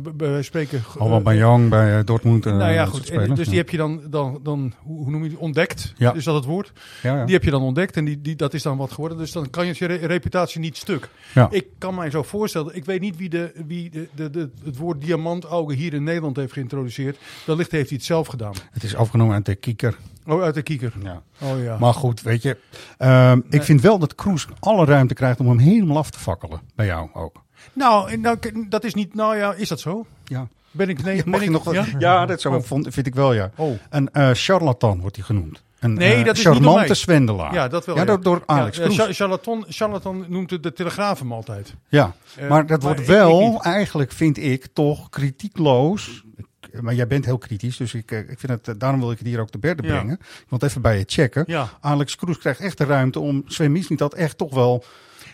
[0.00, 2.44] bij wijze van spreken Allemaal bij Young, bij Dortmund.
[2.44, 3.10] nou ja, dat goed.
[3.10, 5.92] En dus die heb je dan, dan, dan hoe hoe noem je die, ontdekt?
[5.96, 6.14] Ja.
[6.14, 6.72] Is dat het woord?
[7.02, 7.24] Ja.
[7.24, 9.18] Die heb je dan ontdekt en die, die, dat is dan wat geworden.
[9.18, 11.08] Dus dan kan je je re- reputatie niet stuk.
[11.34, 11.48] Ja.
[11.50, 14.76] Ik kan mij zo voorstellen, ik weet niet wie, de, wie de, de, de, het
[14.76, 17.18] woord diamantauge hier in Nederland heeft geïntroduceerd.
[17.46, 18.54] Wellicht heeft hij het zelf gedaan.
[18.70, 19.96] Het is afgenomen uit de kieker.
[20.26, 20.92] Oh, uit de kieker.
[21.02, 21.22] Ja.
[21.40, 21.78] Oh ja.
[21.78, 22.56] Maar goed, weet je.
[22.98, 23.42] ehm, Nee.
[23.50, 26.60] Ik vind wel dat Kroes alle ruimte krijgt om hem helemaal af te fakkelen.
[26.74, 27.42] Bij jou ook.
[27.72, 30.06] nou, nou, dat is niet, nou ja, is dat zo?
[30.24, 31.84] Ja, Ben ik, nee, Ja, ben ik, nog wat- ja?
[31.98, 32.62] ja dat zo Oh.
[32.62, 33.50] vond, vind ik wel, ja.
[33.56, 35.62] Oh, Een eh, charlatan wordt hij genoemd.
[35.78, 36.94] een Nee, eh, dat is charmante mij.
[36.94, 37.54] zwendelaar.
[37.54, 37.94] Ja, dat wel.
[37.94, 38.06] Ja, ja.
[38.06, 39.06] door, door Alex Ja, eh, Kroes.
[39.06, 41.74] cha- charlatan, charlatan noemt de Telegraaf hem altijd.
[41.88, 42.14] Ja,
[42.48, 46.24] maar dat maar wordt wel, ik eigenlijk vind ik, toch kritiekloos.
[46.72, 49.10] Ik- Maar jij bent heel kritisch, dus ik, eh, ik vind het, eh, daarom wil
[49.10, 49.88] ik het hier ook te berde Ja.
[49.88, 50.14] brengen.
[50.20, 51.44] Ik wil het even bij je checken.
[51.46, 51.68] Ja.
[51.80, 54.84] Alex Kroes krijgt echt de ruimte om Sven Misling dat echt toch wel...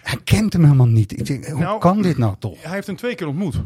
[0.03, 1.13] Hij kent hem helemaal niet.
[1.19, 2.63] Ik denk, hoe Nou, kan dit nou toch?
[2.63, 3.57] Hij heeft hem twee keer ontmoet.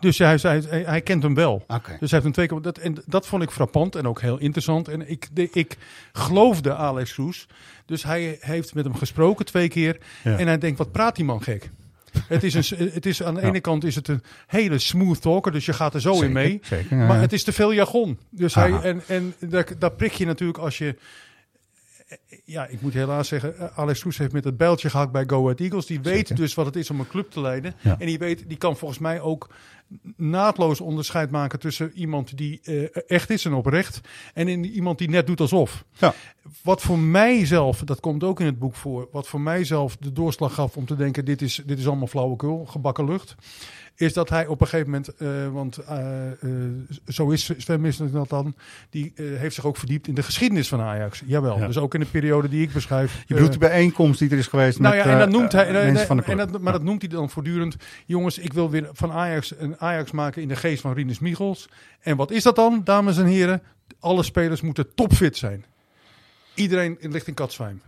[0.00, 1.64] Dus hij, hij, hij, hij kent hem wel.
[1.66, 2.62] Dus hij heeft hem twee keer.
[2.62, 4.88] Dat, en dat vond ik frappant en ook heel interessant.
[4.88, 5.76] En ik, de, ik
[6.12, 7.46] geloofde Alex Kroes.
[7.86, 9.98] Dus hij heeft met hem gesproken twee keer.
[10.24, 10.38] Ja.
[10.38, 11.70] En hij denkt: wat praat die man gek?
[12.28, 13.46] Het is, een, het is aan de Ja.
[13.46, 16.32] ene kant is het een hele smooth talker, dus je gaat er zo Zeker, in
[16.32, 16.60] mee.
[16.62, 18.18] zeker, maar het is te veel jargon.
[18.30, 18.68] Dus Aha.
[18.80, 20.96] hij, en en daar, daar prik je natuurlijk als je.
[22.44, 25.42] Ja, ik moet helaas zeggen, eh, Alex Kroes heeft met het bijltje gehakt bij Go
[25.42, 25.86] Ahead Eagles.
[25.86, 26.34] Die weet Zeker.
[26.36, 27.74] dus wat het is om een club te leiden.
[27.80, 27.96] Ja.
[27.98, 29.48] En die, weet, die kan volgens mij ook
[30.16, 34.00] naadloos onderscheid maken tussen iemand die eh, echt is en oprecht.
[34.34, 35.84] En in iemand die net doet alsof.
[35.92, 36.14] Ja.
[36.62, 40.54] Wat voor mijzelf, dat komt ook in het boek voor, wat voor mijzelf de doorslag
[40.54, 43.34] gaf om te denken: dit is, dit is allemaal flauwekul, gebakken lucht.
[43.96, 46.38] Is dat hij op een gegeven moment, eh, want eh, eh,
[47.08, 48.54] zo is Sven dat dan,
[48.90, 51.22] die heeft zich ook verdiept in de geschiedenis van Ajax.
[51.26, 51.66] Jawel, Ja.
[51.66, 53.22] dus ook in de periode die ik beschrijf.
[53.26, 55.72] Je bedoelt de bijeenkomst die er is geweest nou met ja, en dat noemt hij.
[55.72, 56.72] mensen van de en dat, maar Ja.
[56.72, 57.76] dat noemt hij dan voortdurend.
[58.06, 61.68] Jongens, ik wil weer van Ajax een Ajax maken in de geest van Rinus Michels.
[62.00, 63.62] En wat is dat dan, dames en heren?
[64.00, 65.64] Alle spelers moeten topfit zijn.
[66.54, 67.80] Iedereen ligt in Katzwijm.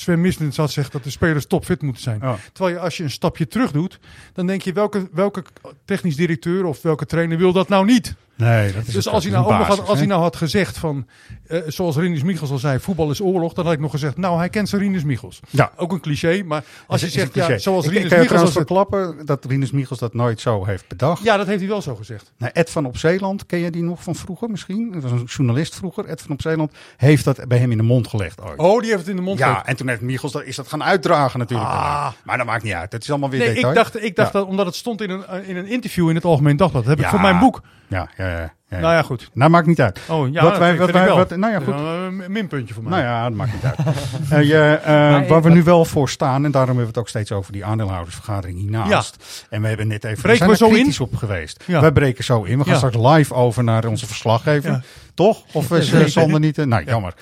[0.00, 2.18] Sven Misling had zegt dat de spelers topfit moeten zijn.
[2.22, 2.36] Ja.
[2.52, 3.98] Terwijl je als je een stapje terug doet,
[4.32, 5.44] dan denk je welke, welke
[5.84, 8.14] technisch directeur of welke trainer wil dat nou niet?
[8.40, 10.78] Nee, dat is Dus als hij, nou ook nog had, als hij nou had gezegd
[10.78, 11.06] van,
[11.46, 14.38] eh, zoals Rinus Michels al zei, voetbal is oorlog, dan had ik nog gezegd, nou
[14.38, 15.40] hij kent zijn Rinus Michels.
[15.50, 15.70] Ja.
[15.76, 18.52] Ook een cliché, maar als je zegt, ja, zoals ik, Rinus ik kan je Michels...
[18.52, 21.22] verklappen dat Rinus Michels dat nooit zo heeft bedacht.
[21.24, 22.32] ja, dat heeft hij wel zo gezegd.
[22.38, 24.92] Nou, Ed van op Zeeland, ken je die nog van vroeger misschien?
[24.92, 26.04] Dat was een journalist vroeger.
[26.04, 28.58] Ed van op Zeeland heeft dat bij hem in de mond gelegd ooit.
[28.58, 29.66] Oh, die heeft het in de mond ja, gelegd.
[29.66, 31.70] en toen heeft Michels dat, is dat gaan uitdragen natuurlijk.
[31.70, 32.08] Ah.
[32.24, 32.92] Maar dat maakt niet uit.
[32.92, 33.68] Het is allemaal weer Nee, detail.
[33.68, 34.38] ik dacht, ik dacht Ja.
[34.38, 36.82] dat omdat het stond in een, in een interview in het Algemeen Dagblad.
[36.84, 37.10] Dat heb ik Ja.
[37.10, 37.60] voor mijn boek.
[37.88, 38.29] Ja, ja, ja.
[38.29, 38.29] ja, ja.
[38.68, 39.30] Nou ja, goed.
[39.32, 40.00] Nou, maakt niet uit.
[40.08, 41.74] Oh, ja, Wat wij- wat wij- wat- nou ja, goed.
[41.74, 42.92] een minpuntje voor mij.
[42.92, 43.76] Nou ja, dat maakt niet uit.
[44.30, 47.08] Eh, je, eh, waar we nu wel voor staan, en daarom hebben we het ook
[47.08, 49.46] steeds over die aandeelhoudersvergadering hiernaast.
[49.50, 50.82] En we hebben net even Breken we we zijn zo in?
[50.82, 51.64] kritisch op geweest.
[51.66, 51.80] Ja.
[51.80, 52.58] Wij breken zo in.
[52.58, 54.84] We gaan straks live over naar onze verslaggever.
[55.14, 55.42] Toch?
[55.52, 56.58] Of is uh, Sander niet?
[56.58, 57.14] eh, nou, jammer.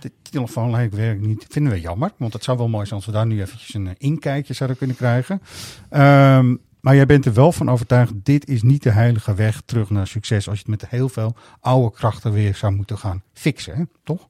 [0.00, 1.46] De telefoonlijn werkt niet.
[1.48, 2.10] Vinden we jammer.
[2.16, 4.78] Want het zou wel mooi zijn als we daar nu eventjes een eh, inkijkje zouden
[4.78, 5.42] kunnen krijgen.
[5.90, 6.54] Ehm,
[6.86, 10.06] maar jij bent er wel van overtuigd, dit is niet de heilige weg terug naar
[10.06, 10.48] succes.
[10.48, 13.76] Als je het met heel veel oude krachten weer zou moeten gaan fixen.
[13.76, 13.82] Hè?
[14.04, 14.28] Toch?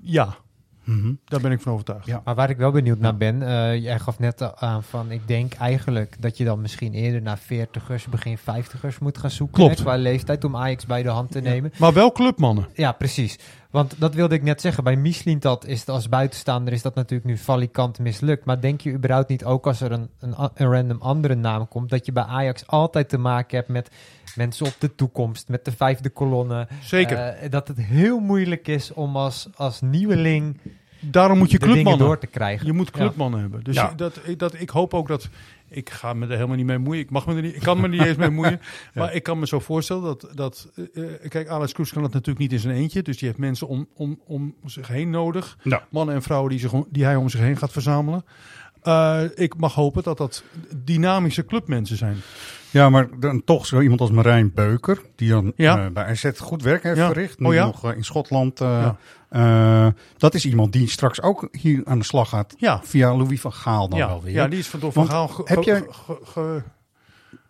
[0.00, 0.34] Ja,
[0.84, 1.12] Mhm.
[1.24, 2.06] daar ben ik van overtuigd.
[2.06, 2.20] Ja.
[2.24, 5.52] Maar waar ik wel benieuwd naar ben, eh, jij gaf net aan van, ik denk
[5.54, 9.56] eigenlijk dat je dan misschien eerder naar 40ers, begin 50ers moet gaan zoeken.
[9.56, 9.76] Klopt.
[9.78, 11.72] hè, Qua leeftijd om Ajax bij de hand te nemen.
[11.78, 12.66] Maar wel clubmannen.
[12.74, 13.38] Ja, precies.
[13.72, 14.84] Want dat wilde ik net zeggen.
[14.84, 18.44] Bij Mislintat is het als buitenstaander is dat natuurlijk nu valikant mislukt.
[18.44, 21.90] Maar denk je überhaupt niet, ook als er een, een, een random andere naam komt,
[21.90, 23.90] dat je bij Ajax altijd te maken hebt met
[24.34, 26.68] mensen op de toekomst, met de vijfde kolonne.
[26.82, 27.16] Zeker.
[27.18, 30.58] Eh, dat het heel moeilijk is om als, als nieuweling
[31.00, 32.06] Daarom moet je clubmannen.
[32.06, 32.66] door te krijgen.
[32.66, 32.98] Je moet Ja.
[32.98, 33.64] clubmannen hebben.
[33.64, 33.92] Dus Ja.
[33.96, 35.28] dat, dat, ik hoop ook dat...
[35.72, 37.02] Ik ga me er helemaal niet mee moeien.
[37.02, 38.60] Ik, mag me er niet, ik kan me er niet eens mee moeien.
[38.94, 40.28] Maar ik kan me zo voorstellen dat...
[40.34, 43.02] dat eh, eh, kijk, Alex Kroes kan het natuurlijk niet in zijn eentje.
[43.02, 45.58] Dus die heeft mensen om, om, om zich heen nodig.
[45.90, 48.24] Mannen en vrouwen die, zich, die hij om zich heen gaat verzamelen.
[48.82, 50.42] Eh, ik mag hopen dat dat
[50.84, 52.16] dynamische clubmensen zijn.
[52.70, 55.84] Ja, maar dan toch zo iemand als Marijn Beuker, die dan Ja.
[55.84, 57.06] eh, bij AZ goed werk heeft Ja.
[57.06, 57.38] verricht.
[57.38, 57.64] Nu Oh ja?
[57.64, 58.60] nog eh, in Schotland.
[60.16, 62.54] dat is iemand die straks ook hier aan de slag gaat.
[62.58, 62.80] Ja.
[62.84, 64.32] Via Louis van Gaal dan wel weer.
[64.34, 66.62] ja, die is van door Van Gaal heb je- ge- ge-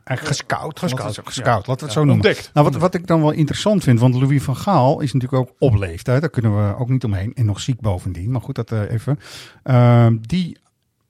[0.05, 0.79] Eigenlijk gescout.
[0.79, 1.23] Gescout, Laten we het- ja.
[1.43, 2.27] gescout, laten we het Ja, zo noemen.
[2.27, 2.51] ontdekt.
[2.55, 5.57] Nou, wat, wat ik dan wel interessant vind, want Louis van Gaal is natuurlijk ook
[5.59, 6.21] op leeftijd.
[6.21, 7.35] Daar kunnen we ook niet omheen.
[7.35, 8.31] En nog ziek bovendien.
[8.31, 9.19] Maar goed, dat even.
[9.63, 10.59] Ehm, die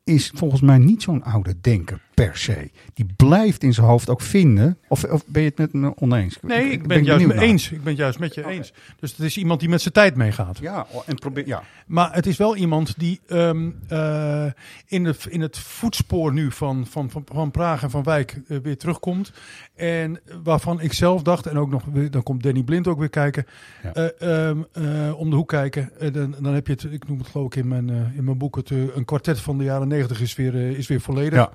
[0.05, 2.71] is volgens mij niet zo'n oude denker per se.
[2.95, 4.79] Die blijft in zijn hoofd ook vinden.
[4.89, 6.39] Of, of ben je het met me oneens?
[6.43, 7.37] Nee, ik ben, het juist naar.
[7.39, 7.71] eens.
[7.71, 8.73] Ik ben het juist met je eens.
[9.01, 10.59] Dus het is iemand die met zijn tijd meegaat.
[10.59, 11.47] Ja, en probeer.
[11.47, 11.63] Ja.
[11.87, 14.47] Maar het is wel iemand die ehm, eh,
[14.87, 18.59] in, de, in het voetspoor nu van, van, van, van Praag en van Wijk eh,
[18.63, 19.33] weer terugkomt.
[19.75, 23.47] En waarvan ik zelf dacht, en ook nog, dan komt Danny Blind ook weer kijken,
[23.83, 23.93] Ja.
[23.93, 25.91] eh, ehm, eh, om de hoek kijken.
[26.13, 28.57] Dan, dan heb je het, ik noem het geloof ik in mijn, in mijn boek,
[28.57, 31.39] het, een kwartet van de jaren negentig is weer, is weer volledig.
[31.39, 31.53] Ja.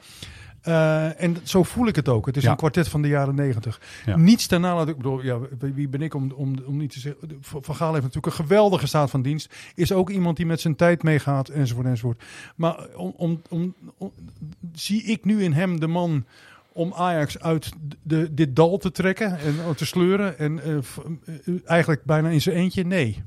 [0.68, 2.26] Eh, en zo voel ik het ook.
[2.26, 2.52] Het is Ja.
[2.52, 3.82] een kwartet van de jaren negentig.
[4.06, 4.18] Ja.
[4.18, 4.90] Niets ten nalaten.
[4.90, 7.38] Ik bedoel, ja, wie ben ik om, om, om niet te zeggen.
[7.42, 9.56] Van Gaal heeft natuurlijk een geweldige staat van dienst.
[9.76, 12.24] Is ook iemand die met zijn tijd meegaat, enzovoort, enzovoort.
[12.56, 14.12] Maar om, om, om, om-
[14.74, 16.26] zie ik nu in hem de man
[16.72, 17.70] om Ajax uit
[18.04, 20.38] de, dit dal te trekken en te sleuren.
[20.40, 20.82] En eh, eh,
[21.66, 22.84] eigenlijk bijna in zijn eentje?
[22.86, 23.24] Nee.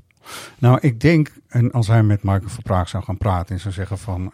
[0.57, 3.97] Nou, ik denk, en als hij met Michael Verpraag zou gaan praten en zou zeggen
[3.97, 4.33] van...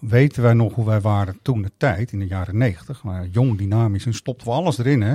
[0.00, 3.02] weten wij nog hoe wij waren toen de tijd, in de jaren negentig?
[3.30, 5.14] jong, dynamisch en stopten we alles erin, hè?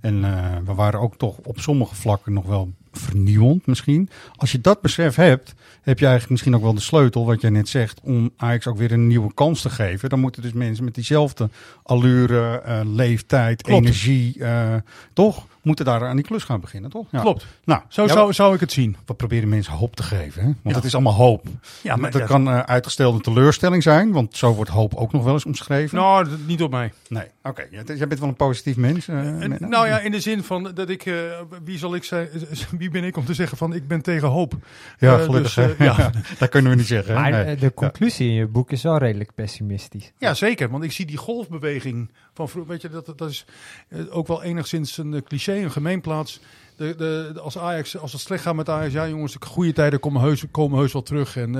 [0.00, 4.08] En eh, we waren ook toch op sommige vlakken nog wel vernieuwend misschien.
[4.36, 7.50] Als je dat besef hebt, heb je eigenlijk misschien ook wel de sleutel, wat jij
[7.50, 10.08] net zegt, om Ajax ook weer een nieuwe kans te geven.
[10.08, 11.50] Dan moeten dus mensen met diezelfde
[11.82, 13.80] allure, eh, leeftijd, Klopt.
[13.84, 14.74] energie, eh,
[15.12, 15.46] toch?
[15.62, 17.06] Moeten daar aan die klus gaan beginnen, toch?
[17.10, 17.20] Ja.
[17.20, 17.46] Klopt.
[17.64, 18.96] Nou, Zo ja, zou, zou ik het zien.
[19.06, 20.40] we proberen mensen hoop te geven.
[20.42, 20.46] Hè?
[20.46, 20.74] Want Ja.
[20.74, 21.46] het is allemaal hoop.
[21.82, 25.24] Ja, maar dat ja, kan eh, uitgestelde teleurstelling zijn, want zo wordt hoop ook nog
[25.24, 25.98] wel eens omschreven.
[25.98, 26.92] Nou, niet op mij.
[27.08, 27.68] nee, oké.
[27.84, 29.08] Dus jij bent wel een positief mens.
[29.08, 29.56] eh, Menno?
[29.68, 31.14] nou ja, in de zin van dat ik, eh,
[31.64, 32.28] wie zal ik zijn,
[32.78, 34.54] wie ben ik om te zeggen van ik ben tegen hoop.
[34.98, 35.54] ja, eh, gelukkig.
[35.54, 35.72] dus, hè?
[35.74, 36.10] eh, ja.
[36.38, 37.14] dat kunnen we niet zeggen.
[37.14, 37.44] Maar Nee.
[37.44, 40.12] eh, de conclusie in je boek is wel redelijk pessimistisch.
[40.18, 40.70] Ja, zeker.
[40.70, 42.70] Want ik zie die golfbeweging van vroeger.
[42.72, 43.44] Weet je, dat, dat is
[43.88, 46.40] eh, ook wel enigszins een eh, cliché, een gemeenplaats.
[46.76, 49.72] De, de, de- als, Ajax, als het slecht gaat met Ajax, ja jongens, de goede
[49.72, 51.36] tijden komen heus, komen heus wel terug.
[51.36, 51.56] En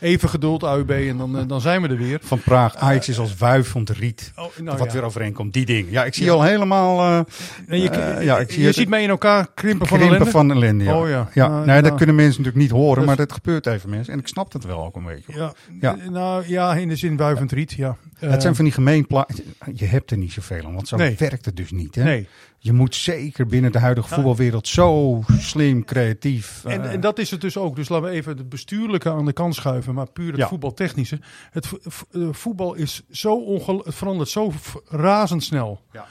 [0.00, 2.18] eh, even geduld, AUB, en dan, dan zijn we er weer.
[2.22, 4.32] Van Praag, Ajax is als wuifend riet.
[4.36, 4.92] Oh, nou wat ja.
[4.92, 5.90] weer overeenkomt, die dingen.
[5.90, 7.24] Ja, ik zie al helemaal
[7.66, 10.38] En je, ja, ik zie je het- ziet mij in elkaar krimpen van krimpen ellende.
[10.38, 10.84] van ellende.
[10.84, 11.00] Ja.
[11.00, 11.28] Oh ja.
[11.34, 11.48] ja.
[11.48, 11.96] Nou, nee, dat nou.
[11.96, 14.12] kunnen mensen natuurlijk niet horen, Dus- maar dat gebeurt even mensen.
[14.12, 15.32] En ik snap het wel ook een beetje.
[15.34, 15.96] Ja, Ja.
[16.10, 17.96] Nou ja, in de zin wuivend riet, ja.
[18.20, 19.44] Het Eh, zijn van die gemeenplaatsen.
[19.74, 21.16] Je hebt er niet zoveel aan, want zo Nee.
[21.18, 21.94] werkt het dus niet.
[21.94, 22.02] Hè?
[22.04, 22.28] Nee.
[22.58, 24.14] Je moet zeker binnen de huidige Ja.
[24.14, 26.64] voetbalwereld zo slim, creatief.
[26.64, 27.76] En, eh, en dat is het dus ook.
[27.76, 30.48] Dus laten we even het bestuurlijke aan de kant schuiven, maar puur het Ja.
[30.48, 31.20] voetbaltechnische.
[31.50, 31.68] Het
[32.10, 34.52] eh, voetbal is zo ongel het verandert zo
[34.88, 35.80] razendsnel.
[35.92, 36.06] Ja.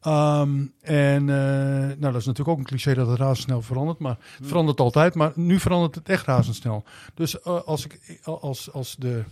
[0.00, 0.50] Ehm,
[0.80, 4.80] en nou, dat is natuurlijk ook een cliché dat het razendsnel verandert, maar het verandert
[4.80, 5.14] altijd.
[5.14, 6.84] Maar nu verandert het echt razendsnel.
[7.14, 9.22] Dus als ik als, als de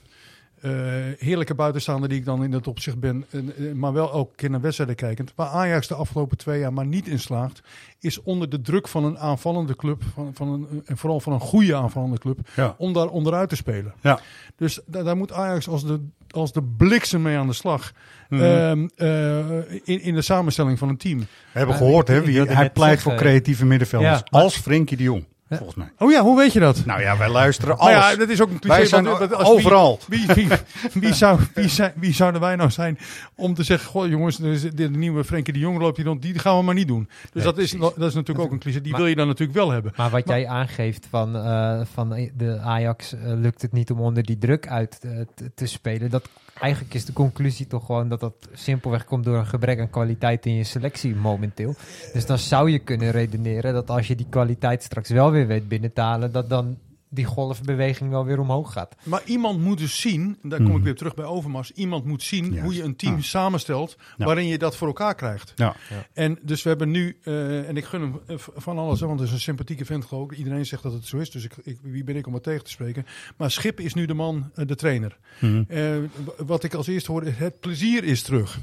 [1.19, 4.51] heerlijke buitenstaander die ik dan in dat opzicht ben, en, eh, maar wel elke keer
[4.51, 7.63] naar wedstrijden kijkend, waar Ajax de afgelopen twee jaar maar niet in slaagt,
[8.01, 11.41] is onder de druk van een aanvallende club, van, van een, en vooral van een
[11.41, 12.75] goede aanvallende club, Ja.
[12.79, 13.95] om daar onderuit te spelen.
[14.01, 14.21] Ja.
[14.57, 16.01] Dus da- daar moet Ajax als de,
[16.31, 17.93] als de bliksem mee aan de slag.
[18.29, 18.43] Mhm.
[18.43, 21.19] Ehm, eh, in, in de samenstelling van een team.
[21.19, 24.19] We hebben gehoord, hè, hij pleit zeggen- voor creatieve middenvelders.
[24.31, 25.25] Ja, als Frenkie de Jong.
[25.57, 25.93] Volgens mij.
[25.99, 26.85] Oh ja, hoe weet je dat?
[26.85, 28.11] Nou ja, wij luisteren Maar alles.
[28.11, 28.77] ja, dat is ook een cliché.
[28.77, 29.99] wij zijn want- als- overal.
[30.09, 30.59] Wie, wie, wie,
[30.93, 32.99] wie, zou, wie, zijn, wie zouden wij nou zijn
[33.35, 36.23] om te zeggen: Goh, jongens, er is de, nieuwe Frenkie de Jong loopt hier rond,
[36.23, 37.09] die gaan we maar niet doen.
[37.09, 37.95] Dus Nee, dat, is, precies.
[37.97, 38.81] dat is natuurlijk ook een cliché.
[38.81, 39.93] Die Maar- wil je dan natuurlijk wel hebben.
[39.97, 44.23] Maar wat jij aangeeft van, eh, van de Ajax eh, lukt het niet om onder
[44.23, 46.11] die druk uit eh, te, te spelen.
[46.11, 46.29] Dat,
[46.63, 50.47] eigenlijk is de conclusie toch gewoon dat dat simpelweg komt door een gebrek aan kwaliteit
[50.47, 51.75] in je selectie momenteel.
[52.13, 55.69] Dus dan zou je kunnen redeneren dat als je die kwaliteit straks wel weer weet
[55.69, 55.91] binnen
[56.33, 56.79] dat dan
[57.15, 58.95] die golfbeweging wel weer omhoog gaat.
[59.05, 61.73] Maar iemand moet dus zien, en daar kom ik weer terug bij Overmars.
[61.73, 62.61] Iemand moet zien Juist.
[62.63, 63.23] hoe je een team Ja.
[63.23, 64.25] samenstelt Ja.
[64.25, 65.53] waarin je dat voor elkaar krijgt.
[65.57, 65.77] Ja.
[66.13, 69.29] En dus we hebben nu, eh, en ik gun hem eh, van alles, want het
[69.29, 70.39] is een sympathieke vent geloof ik.
[70.39, 72.65] Iedereen zegt dat het zo is, dus ik, ik, wie ben ik om het tegen
[72.65, 73.07] te spreken.
[73.37, 75.17] Maar Schip is nu de man, eh, de trainer.
[75.41, 76.07] W-
[76.47, 78.59] wat ik als eerste hoorde, het plezier is terug.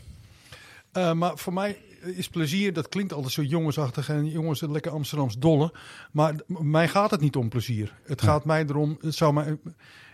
[0.92, 5.38] Eh, maar voor mij is plezier, dat klinkt altijd zo jongensachtig en jongens lekker Amsterdams
[5.38, 5.74] dolle.
[6.12, 7.94] Maar mij gaat het niet om plezier.
[8.04, 9.58] Het gaat mij erom, het zou mij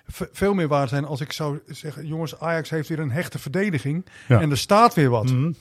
[0.08, 4.06] veel meer waar zijn als ik zou zeggen, jongens, Ajax heeft weer een hechte verdediging
[4.28, 4.42] Ja.
[4.42, 5.32] en er staat weer wat.
[5.32, 5.52] Mhm.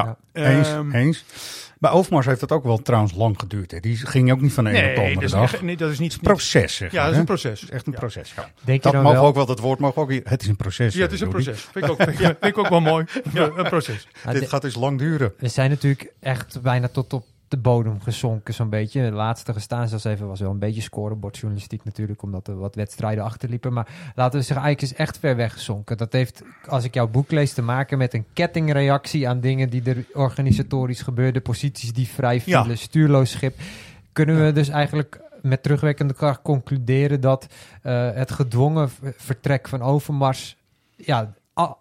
[0.00, 0.16] Ja.
[0.32, 1.24] eens, Ehm, eens.
[1.78, 3.70] Bij Overmars heeft dat ook wel trouwens lang geduurd.
[3.70, 3.80] Hè.
[3.80, 5.52] Die ging ook niet van de ene op de Nee, andere dat is, dag.
[5.52, 6.20] echt- nee, dat is niet...
[6.20, 7.68] proces, zeg ja, dat is een proces.
[7.68, 7.98] Echt een Ja.
[7.98, 8.32] proces.
[8.36, 8.50] Ja.
[8.60, 10.20] Denk je Dat mogen wel, ook wel, dat woord mag ook hier.
[10.24, 10.94] Het is een proces.
[10.94, 11.42] Ja, het is een Rudy.
[11.44, 11.62] proces.
[11.72, 13.04] Vind ik ook, vind ik- vind ik ook wel mooi.
[13.34, 14.06] Een proces.
[14.32, 15.32] Dit gaat dus lang duren.
[15.38, 19.02] we zijn natuurlijk echt bijna tot op de bodem gezonken, zo'n beetje.
[19.02, 23.24] De laatste gestaan zelfs even was wel een beetje scorebordjournalistiek natuurlijk, omdat er wat wedstrijden
[23.24, 23.72] achterliepen.
[23.72, 25.96] Maar laten we zeggen, Ajax is echt ver weggezonken.
[25.96, 29.82] Dat heeft, als ik jouw boek lees, te maken met een kettingreactie aan dingen die
[29.84, 32.60] er organisatorisch gebeurden, posities die vrij Ja.
[32.60, 33.58] vielen, stuurloos schip.
[34.12, 37.46] Kunnen we dus eigenlijk met terugwerkende kracht concluderen dat
[37.82, 40.56] eh, het gedwongen vertrek van Overmars
[40.96, 41.32] ja,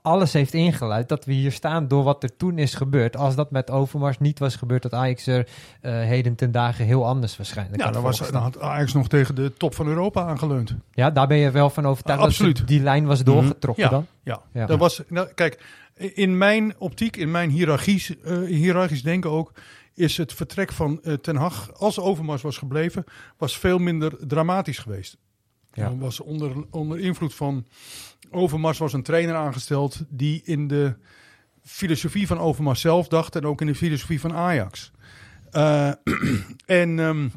[0.01, 3.17] alles heeft ingeluid dat we hier staan door wat er toen is gebeurd.
[3.17, 5.47] Als dat met Overmars niet was gebeurd, dat Ajax er
[5.82, 9.36] eh, heden ten dagen heel anders waarschijnlijk Ja, dan, was, dan had Ajax nog tegen
[9.36, 10.76] de top van Europa aangeleund.
[10.91, 12.57] Ja, daar ben je wel van overtuigd Absoluut.
[12.57, 13.89] dat die lijn was doorgetrokken Ja.
[13.89, 14.05] dan?
[14.24, 14.65] Ja, Ja.
[14.65, 15.01] dat was.
[15.07, 15.63] Nou, kijk,
[15.95, 19.51] in mijn optiek, in mijn hiërarchisch, eh, hiërarchisch denken ook,
[19.93, 23.03] is het vertrek van eh, Ten Hag, als Overmars was gebleven,
[23.38, 25.17] was veel minder dramatisch geweest.
[25.74, 25.84] Ja.
[25.84, 25.95] Ja.
[25.97, 27.65] Was onder, onder invloed van
[28.32, 30.95] Overmars was een trainer aangesteld die in de
[31.63, 34.91] filosofie van Overmars zelf dacht en ook in de filosofie van Ajax.
[35.51, 35.91] Eh,
[36.65, 37.27] en ehm,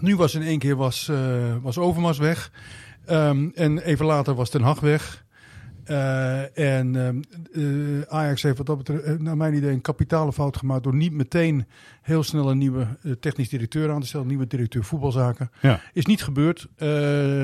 [0.00, 2.50] nu was in één keer was, eh, was Overmars weg.
[3.04, 5.21] Ehm, en even later was Ten Hag weg.
[5.92, 7.20] Eh, en ehm,
[7.52, 10.94] eh, Ajax heeft wat dat betreft, eh, naar mijn idee, een kapitale fout gemaakt door
[10.94, 11.66] niet meteen
[12.02, 12.86] heel snel een nieuwe
[13.20, 15.50] technisch directeur aan te stellen, een nieuwe directeur voetbalzaken.
[15.60, 15.80] Ja.
[15.92, 16.66] Is niet gebeurd.
[16.76, 16.88] Eh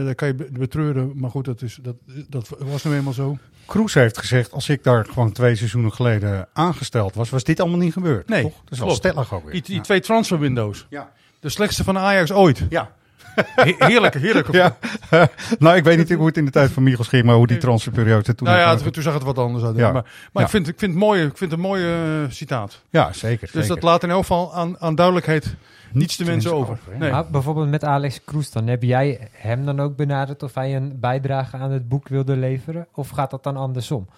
[0.05, 1.97] daar kan je be- betreuren, maar goed, dat, is, dat,
[2.29, 3.39] dat was nu eenmaal zo.
[3.67, 7.79] Kroes heeft gezegd, als ik daar gewoon twee seizoenen geleden aangesteld was, was dit allemaal
[7.79, 8.29] niet gebeurd.
[8.29, 8.61] Nee, toch?
[8.65, 9.53] Dat is wel stellig ook weer.
[9.53, 9.81] Die, die ja.
[9.81, 10.87] twee transferwindows.
[10.91, 11.13] Ja.
[11.41, 12.67] De slechtste van Ajax ooit.
[12.69, 12.97] Ja.
[13.35, 14.53] He- heerlijke, heerlijke.
[14.57, 14.77] ja.
[15.59, 17.57] nou, ik weet niet hoe het in de tijd van Michels ging, maar hoe die
[17.59, 18.47] transferperiode toen...
[18.47, 19.77] Nou ja, toen, toen zag het wat anders uit.
[19.77, 19.93] Ja.
[19.93, 20.41] Maar, maar Ja.
[20.43, 22.83] ik, vind, ik, vind het mooi, ik vind het een mooie eh, citaat.
[22.91, 23.41] Ja, zeker.
[23.41, 23.69] Dus zeker.
[23.69, 25.55] dat laat in elk geval aan, aan duidelijkheid
[25.93, 26.79] niets de mensen over.
[26.91, 26.99] hè?
[26.99, 27.11] Nee.
[27.11, 28.67] Maar bijvoorbeeld met Alex Kroes dan.
[28.67, 32.87] Heb jij hem dan ook benaderd of hij een bijdrage aan het boek wilde leveren?
[32.95, 34.09] Of gaat dat dan andersom?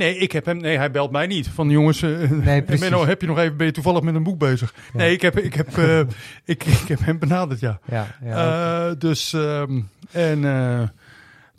[0.00, 1.48] Nee, ik heb hem, nee, hij belt mij niet.
[1.48, 2.80] Van jongens, eh, Nee, precies.
[2.80, 4.74] Menno, heb je nog even, ben je toevallig met een boek bezig?
[4.92, 5.98] Nee, ik heb, ik, heb, eh,
[6.54, 7.80] ik, ik heb hem benaderd, ja.
[7.84, 9.80] Ja, ja Eh, dus, ehm,
[10.10, 10.82] en eh,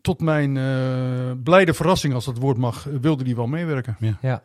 [0.01, 3.97] tot mijn eh, blijde verrassing, als dat woord mag, wilde hij wel meewerken.
[4.21, 4.41] Ja.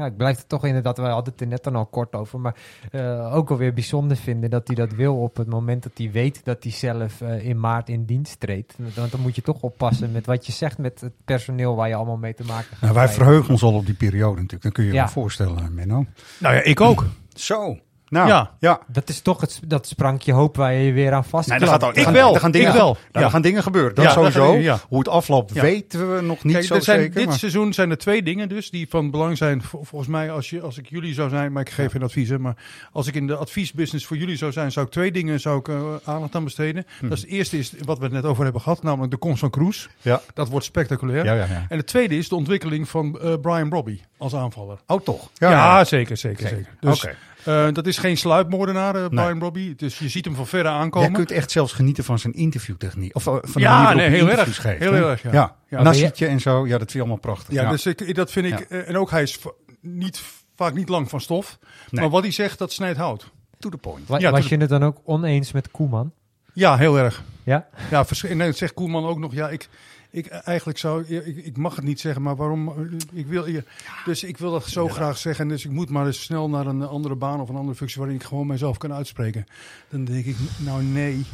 [0.00, 2.40] Ja, ik blijf het toch inderdaad, we hadden het er net dan al kort over,
[2.40, 2.54] maar
[2.90, 6.44] eh, ook alweer bijzonder vinden dat hij dat wil op het moment dat hij weet
[6.44, 8.74] dat hij zelf eh, in maart in dienst treedt.
[8.94, 11.94] Want dan moet je toch oppassen met wat je zegt met het personeel waar je
[11.94, 12.80] allemaal mee te maken gaat.
[12.80, 14.62] Nou, wij verheugen ons al op die periode natuurlijk.
[14.62, 15.02] Dan kun je je Ja.
[15.02, 16.04] wel voorstellen, Menno.
[16.38, 17.04] Nou ja, ik ook.
[17.34, 17.78] Zo.
[18.10, 18.50] Nou, Ja.
[18.60, 18.80] ja.
[18.86, 21.82] Dat is toch het, dat sprankje hoop waar je je weer aan vast Nee, gaat,
[21.82, 22.96] Ik er gaan, wel, er gaan dingen, ik wel.
[23.12, 23.28] Er Ja.
[23.28, 23.94] gaan dingen gebeuren.
[23.94, 24.78] Dat Ja, sowieso.
[24.88, 25.60] Hoe het afloopt Ja.
[25.62, 27.14] weten we nog niet Kijk, zo er zijn, zeker.
[27.14, 29.62] dit maar- seizoen zijn er twee dingen dus die van belang zijn.
[29.62, 32.28] Vol- Volgens mij, als, je, als ik jullie zou zijn, maar ik geef geen advies,
[32.28, 32.54] hè, maar
[32.92, 35.68] als ik in de adviesbusiness voor jullie zou zijn, zou ik twee dingen zou ik,
[35.68, 36.84] eh, aandacht aan besteden.
[36.98, 37.08] Hm.
[37.08, 39.40] Dat is het eerste is wat we het net over hebben gehad, namelijk de komst
[39.40, 39.88] van Kroes.
[40.02, 40.20] Ja.
[40.34, 41.24] Dat wordt spectaculair.
[41.24, 41.66] Ja, ja, ja.
[41.68, 44.78] En het tweede is de ontwikkeling van eh, Brian Robbie als aanvaller.
[44.86, 45.30] Oh, toch?
[45.34, 46.56] Ja, zeker, zeker, Zeker.
[46.56, 46.72] zeker.
[46.80, 47.14] Dus Oké.
[47.44, 49.74] Eh, dat is geen sluipmoordenaar, eh, Brian Robbie.
[49.74, 51.12] Dus je ziet hem van verre Jij aankomen.
[51.12, 53.14] kunt echt zelfs genieten van zijn interviewtechniek.
[53.16, 54.60] Of eh, van de Ja, nee, heel erg.
[54.62, 55.32] geeft, Heel erg, ja.
[55.32, 55.82] Ja, Ja.
[55.82, 56.62] Nassietje en zo.
[56.66, 57.54] Ja, dat vind je allemaal prachtig.
[57.54, 58.66] Ja, Ja, dus ik, dat vind ik.
[58.68, 58.76] Ja.
[58.76, 59.38] En ook hij is
[59.80, 60.22] niet,
[60.56, 61.58] vaak niet lang van stof.
[61.90, 62.00] Nee.
[62.00, 63.30] Maar wat hij zegt, dat snijdt hout.
[63.58, 64.08] to the point.
[64.08, 66.12] Wa- Ja, was je het dan ook oneens met Koeman?
[66.52, 67.22] Ja, heel erg.
[67.44, 67.66] Ja?
[67.90, 68.04] Ja,
[68.36, 69.68] dan zegt Koelman ook nog, ja, ik,
[70.10, 72.68] ik eigenlijk zou, ik, ik mag het niet zeggen, maar waarom?
[72.68, 72.74] eh,
[73.12, 73.60] Ik wil, ja,
[74.04, 76.82] dus ik wil dat zo graag zeggen, dus ik moet maar eens snel naar een
[76.82, 79.46] andere baan of een andere functie waarin ik gewoon mijzelf kan uitspreken.
[79.88, 81.24] Dan denk ik, nou nee,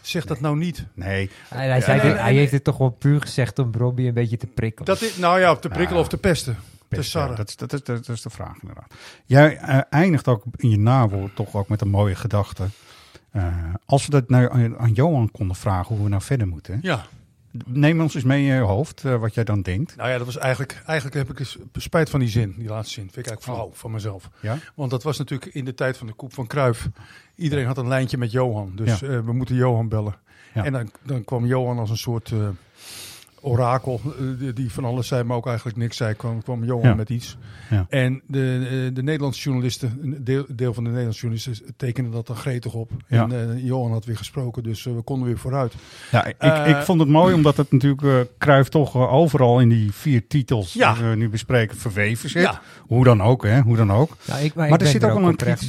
[0.00, 0.84] zeg dat nou niet.
[0.94, 4.14] Nee, Hij, hij, zei nee, hij heeft het toch gewoon puur gezegd om Robbie een
[4.14, 4.86] beetje te prikkelen.
[4.86, 6.00] Dat is, nou ja, te prikkelen Ja.
[6.00, 6.56] of te pesten.
[6.88, 7.36] Te sarren.
[7.36, 8.94] dat, is, dat, is, dat is de vraag inderdaad.
[9.24, 12.64] Jij eh, eindigt ook in je nawoord toch ook met een mooie gedachte.
[13.30, 16.78] Eh, als we dat nou aan, aan Johan konden vragen hoe we nou verder moeten.
[16.82, 17.06] Ja,
[17.66, 19.96] Neem ons eens mee in je hoofd eh, wat jij dan denkt.
[19.96, 22.94] nou ja, dat was eigenlijk, eigenlijk heb ik eens spijt van die zin, die laatste
[22.94, 23.10] zin.
[23.10, 24.30] Vind ik eigenlijk flauw van mezelf.
[24.40, 24.58] Ja?
[24.74, 26.88] Want dat was natuurlijk in de tijd van de Koep van Kruif.
[27.34, 28.72] Iedereen had een lijntje met Johan.
[28.74, 30.16] Dus eh, we moeten Johan bellen.
[30.54, 30.64] Ja.
[30.64, 32.48] En dan, dan kwam Johan als een soort eh,
[33.46, 34.00] orakel.
[34.04, 36.14] eh, die, van alles zei, maar ook eigenlijk niks zei.
[36.14, 36.94] Kwam, kwam Johan Ja.
[36.94, 37.36] met iets.
[37.70, 37.86] Ja.
[37.88, 42.26] En de, eh, de Nederlandse journalisten, een deel, deel van de Nederlandse journalisten, tekenden dat
[42.26, 42.90] dan gretig op.
[43.08, 43.22] Ja.
[43.22, 45.72] En eh, Johan had weer gesproken, dus we konden weer vooruit.
[46.10, 46.36] Ja, ik,
[46.66, 50.72] ik vond het mooi omdat het natuurlijk uh, Kruif toch overal in die vier titels
[50.72, 50.94] Ja.
[50.94, 52.42] die we nu bespreken verweven zit.
[52.42, 52.60] Ja.
[52.86, 53.60] Hoe dan ook, hè?
[53.60, 54.16] Hoe dan ook.
[54.42, 55.66] Ik, Maar, ik er ben zit ook wel een kritisch.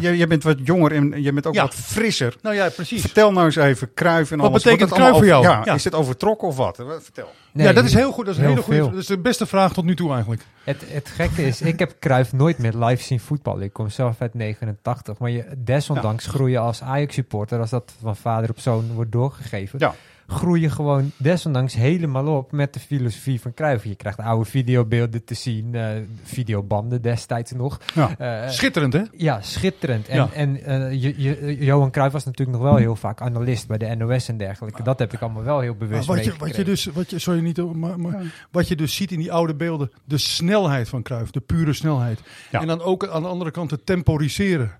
[0.00, 1.62] Jij, bent wat jonger en je bent ook Ja.
[1.62, 2.36] wat frisser.
[2.42, 3.00] Nou ja, precies.
[3.00, 4.62] Vertel nou eens even Kruif en Wat alles.
[4.62, 5.42] betekent Cruijff voor jou?
[5.42, 5.74] Ja, Ja.
[5.74, 6.78] Is het overtrokken of wat?
[7.16, 7.34] Vertel.
[7.52, 8.24] Nee, ja, dat is heel goed.
[8.26, 8.80] Dat is een heel hele goede.
[8.80, 8.90] veel.
[8.90, 10.42] Dat is de beste vraag tot nu toe eigenlijk.
[10.64, 13.62] Het, het gekke is, ik heb Cruijff nooit met live zien voetballen.
[13.62, 15.18] Ik kom zelf uit 89.
[15.18, 19.78] Maar je, desondanks groei je als Ajax-supporter, als dat van vader op zoon wordt doorgegeven,
[19.78, 19.94] Ja.
[20.26, 23.84] Groei je gewoon desondanks helemaal op met de filosofie van Cruijff.
[23.84, 25.88] Je krijgt oude videobeelden te zien, eh,
[26.22, 27.80] videobanden destijds nog.
[27.94, 28.18] Ja.
[28.18, 29.02] Eh, Schitterend, hè?
[29.12, 30.08] ja, schitterend.
[30.08, 30.28] En, Ja.
[30.32, 33.94] en eh, je, je, Johan Cruijff was natuurlijk nog wel heel vaak analist bij de
[33.94, 34.82] NOS en dergelijke.
[34.82, 37.18] Dat heb ik allemaal wel heel Maar bewust wat, je, wat je dus, wat je,
[37.18, 41.02] sorry niet, maar, maar wat je dus ziet in die oude beelden, de snelheid van
[41.02, 42.20] Cruijff, de pure snelheid.
[42.50, 42.60] Ja.
[42.60, 44.70] En dan ook aan de andere kant het temporiseren.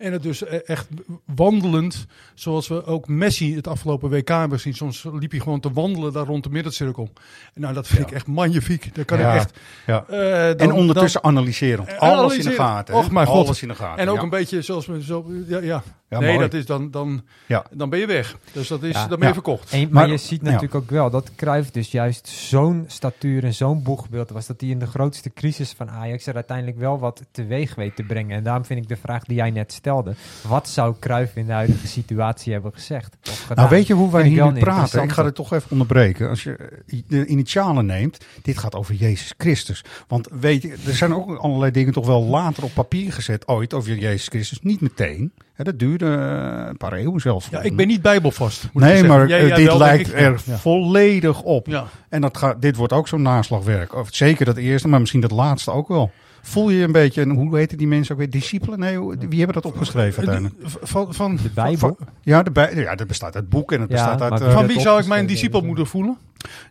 [0.00, 0.88] En het dus e- echt
[1.34, 4.74] wandelend, zoals we ook Messi het afgelopen WK hebben gezien.
[4.74, 7.08] Soms liep hij gewoon te wandelen daar rond de middencirkel.
[7.54, 8.06] Nou, dat vind Ja.
[8.06, 8.94] ik echt magnifiek.
[8.94, 9.30] Daar kan Ja.
[9.32, 9.58] ik echt...
[9.86, 10.04] Ja.
[10.08, 10.18] eh,
[10.56, 11.86] dan- en ondertussen analyseren.
[11.88, 12.94] Eh, Alles in de gaten.
[12.94, 13.46] Och, mijn god.
[13.46, 13.98] Alles in de gaten.
[14.02, 15.26] En ook een beetje zoals we zo...
[15.46, 15.82] Ja, ja.
[16.10, 16.40] Ja, nee, mooi.
[16.40, 17.64] dat is dan, dan, Ja.
[17.72, 18.36] dan ben je weg.
[18.52, 19.00] Dus dat is, Ja.
[19.00, 19.32] dan ben je Ja.
[19.32, 19.72] verkocht.
[19.72, 20.46] En, maar, Maar- je ziet ja.
[20.46, 24.46] natuurlijk ook wel dat Cruijff dus juist zo'n statuur en zo'n boegbeeld was...
[24.46, 28.02] dat hij in de grootste crisis van Ajax er uiteindelijk wel wat teweeg weet te
[28.02, 28.36] brengen.
[28.36, 30.14] En daarom vind ik de vraag die jij net stelde...
[30.48, 33.56] wat zou Cruijff in de huidige situatie hebben gezegd of gedaan?
[33.56, 35.02] Nou, weet je hoe wij hier nu praten?
[35.02, 36.28] Ik ga het toch even onderbreken.
[36.28, 39.84] Als je de initialen neemt, dit gaat over Jezus Christus.
[40.08, 43.74] Want weet je, er zijn ook allerlei dingen toch wel later op papier gezet ooit
[43.74, 44.60] over Jezus Christus.
[44.62, 45.32] Niet meteen.
[45.62, 47.48] Dat duurde eh, een paar eeuwen zelfs.
[47.50, 48.68] Ja, ik ben niet bijbelvast.
[48.72, 50.14] moet Nee, ik maar eh, dit wel, lijkt ik.
[50.20, 50.56] er Ja.
[50.56, 51.66] volledig op.
[51.66, 51.84] Ja.
[52.08, 53.94] En dat gaat, dit wordt ook zo'n naslagwerk.
[53.94, 56.10] Of zeker dat eerste, maar misschien dat laatste ook wel.
[56.42, 58.30] Voel je een beetje, en hoe heten die mensen ook weer?
[58.30, 58.78] Discipelen?
[58.78, 58.98] Nee,
[59.28, 60.54] wie hebben dat opgeschreven uiteindelijk?
[60.62, 61.96] Eh, Van, van, De Bijbel.
[62.22, 64.42] Ja, de bij, ja, dat bestaat uit boeken en het Ja, bestaat uit...
[64.42, 66.16] wie van wie zou ik mijn discipel moeten voelen?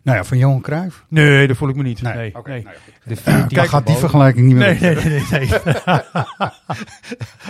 [0.02, 1.04] Nou ja, van Johan Cruijff.
[1.08, 2.02] Nee, dat voel ik me niet.
[2.02, 2.70] Nee, Nee, nou ja,
[3.04, 5.48] De 14 Kijk, gaat die vergelijking niet meer Nee, nee, nee, nee.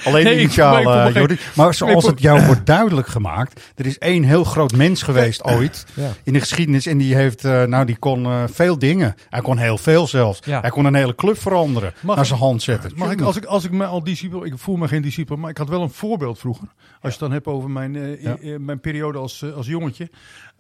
[0.04, 1.38] Alleen de voel me eh, Jordi.
[1.56, 5.86] Maar zoals het jou wordt duidelijk gemaakt, er is één heel groot mens geweest ooit
[5.94, 6.08] Ja.
[6.24, 9.14] in de geschiedenis en die heeft, eh, nou die kon eh, veel dingen.
[9.30, 10.40] Hij kon heel veel zelfs.
[10.44, 10.60] Ja.
[10.60, 12.92] Hij kon een hele club veranderen, Mag naar ik- zijn hand zetten.
[12.94, 15.50] Mag ik, als ik, als ik me al discipel, ik voel me geen discipel, maar
[15.50, 16.68] ik had wel een voorbeeld vroeger.
[16.92, 18.36] Als je het dan hebt over mijn, Ja.
[18.58, 20.10] mijn periode als, als jongetje.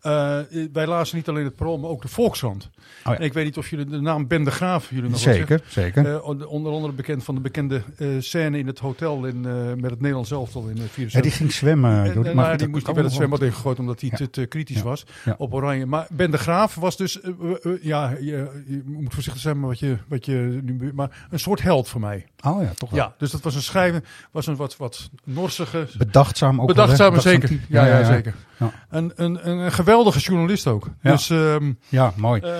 [0.00, 0.38] Eh,
[0.72, 2.70] wij lazen niet alleen het Parool, maar ook de Volkskrant.
[3.04, 3.18] Oh ja.
[3.18, 5.18] Ik weet niet of jullie de naam Ben de Graaf jullie nog.
[5.18, 6.14] Zeker, zeker.
[6.14, 9.40] Eh, onder andere bekend van de bekende eh, scène in het hotel in,
[9.80, 12.84] met het Nederlands elftal in uh, ja, die ging zwemmen, En, en, maar die moest
[12.84, 13.20] hij bij het wel.
[13.20, 14.16] zwembad ingegooid omdat hij Ja.
[14.16, 14.82] te, te kritisch Ja.
[14.82, 15.04] was
[15.38, 15.86] op Oranje.
[15.86, 17.20] Maar Ben de Graaf was dus,
[17.82, 21.62] ja, je, je moet voorzichtig zijn met wat je, wat je nu, maar een soort
[21.62, 22.26] held voor mij.
[22.44, 22.98] Oh ja, toch wel.
[22.98, 27.10] Ja, dus dat was een schrijver, was een wat, wat norsige, Bedachtzaam ook wel, bedachtzame
[27.16, 27.60] Bedachtzaam zeker.
[27.68, 28.34] Ja, ja, zeker.
[28.60, 28.70] Ja.
[28.90, 30.88] Een, een, een, een geweldige journalist ook.
[31.02, 31.10] Ja.
[31.10, 32.40] Dus, ehm Ja, mooi.
[32.40, 32.50] eh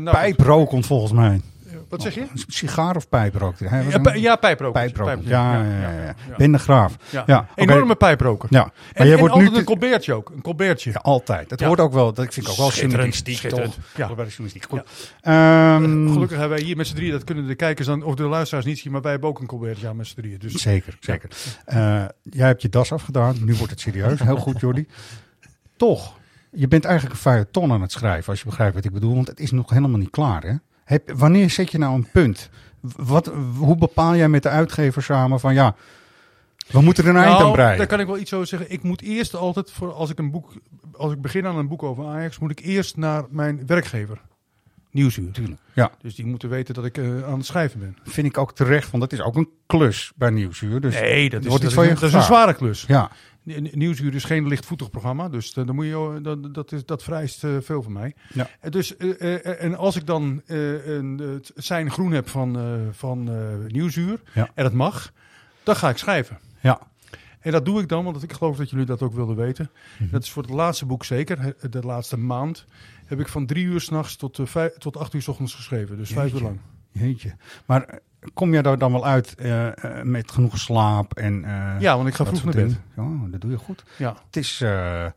[0.00, 1.40] nou, Pijprokend volgens mij.
[1.88, 2.20] Wat zeg je?
[2.20, 3.58] Een sigaar of pijprook?
[3.58, 4.80] Hij was Ja, een pij- ja pijproker.
[4.80, 5.14] pijproker.
[5.16, 6.14] Pijp- Ja, ja, ja, ja.
[6.36, 6.96] Ben de Graaf.
[7.10, 7.22] Ja.
[7.26, 7.46] Ja.
[7.54, 8.48] Enorme pijproker.
[8.52, 9.58] Ja, maar En, jij en wordt altijd nu...
[9.58, 10.30] een colbertje ook.
[10.34, 10.90] Een colbertje.
[10.90, 11.48] Ja, altijd.
[11.48, 11.66] Dat Ja.
[11.66, 12.12] hoort ook wel.
[12.12, 13.74] Dat vind ik ook wel journalistiek, schitterend.
[13.74, 13.84] toch?
[13.96, 14.08] Ja.
[14.08, 14.14] Ja.
[14.14, 14.64] Bij de journalistiek.
[14.70, 14.82] Goed.
[15.20, 18.22] Ehm, Gelukkig hebben wij hier met z'n drieën, dat kunnen de kijkers dan, of de
[18.22, 20.38] luisteraars niet zien, maar wij hebben ook een colbertje aan met z'n drieën.
[20.38, 21.28] Dus Zeker, zeker.
[21.64, 23.36] Eh, jij hebt je das afgedaan.
[23.44, 24.20] Nu wordt het serieus.
[24.20, 24.86] Heel goed, Jordi.
[25.78, 26.18] Toch,
[26.50, 29.14] je bent eigenlijk een feuilleton aan het schrijven, als je begrijpt wat ik bedoel.
[29.14, 30.54] Want het is nog helemaal niet klaar, hè?
[30.84, 32.50] Heb, wanneer zet je nou een punt?
[32.96, 35.74] Wat, hoe bepaal jij met de uitgever samen van ja,
[36.68, 37.78] we moeten er een eind aan Nou, breien?
[37.78, 38.70] daar kan ik wel iets over zeggen.
[38.72, 40.52] Ik moet eerst altijd, voor, als ik een boek,
[40.92, 44.20] als ik begin aan een boek over Ajax, moet ik eerst naar mijn werkgever.
[44.90, 45.32] Nieuwsuur.
[45.32, 45.60] Tuurlijk.
[45.72, 47.96] Ja, Dus die moeten weten dat ik eh, aan het schrijven ben.
[48.04, 50.80] vind ik ook terecht, want dat is ook een klus bij Nieuwsuur.
[50.80, 52.84] Dus Nee, dat is, wordt dat iets van is, je dat is een zware klus.
[52.88, 53.10] Ja,
[53.72, 57.02] Nieuwsuur is geen lichtvoetig programma, dus eh, dan moet je, eh, dat, dat, is, dat
[57.02, 58.14] vereist eh, veel van mij.
[58.32, 58.48] Ja.
[58.60, 62.58] En Dus, en als ik dan een, het zijn groen heb van,
[62.92, 63.30] van
[63.66, 64.50] Nieuwsuur, Ja.
[64.54, 65.12] en dat mag,
[65.62, 66.38] dan ga ik schrijven.
[66.60, 66.80] ja.
[67.40, 69.70] En dat doe ik dan, want ik geloof dat jullie dat ook wilden weten.
[69.98, 70.10] Mhm.
[70.10, 72.64] Dat is voor het laatste boek zeker, de laatste maand,
[73.04, 75.96] heb ik van drie uur s'nachts tot, vijf, tot acht uur s ochtends geschreven.
[75.96, 76.58] Dus vijf uur lang.
[76.92, 77.36] Jeetje.
[77.66, 78.00] Maar
[78.34, 79.66] kom jij daar dan wel uit eh,
[80.02, 81.44] met genoeg slaap en...
[81.44, 82.78] eh, Ja, want ik ga vroeg naar bed.
[82.96, 83.84] Oh, dat doe je goed.
[83.96, 84.14] Ja.
[84.26, 84.60] Het is...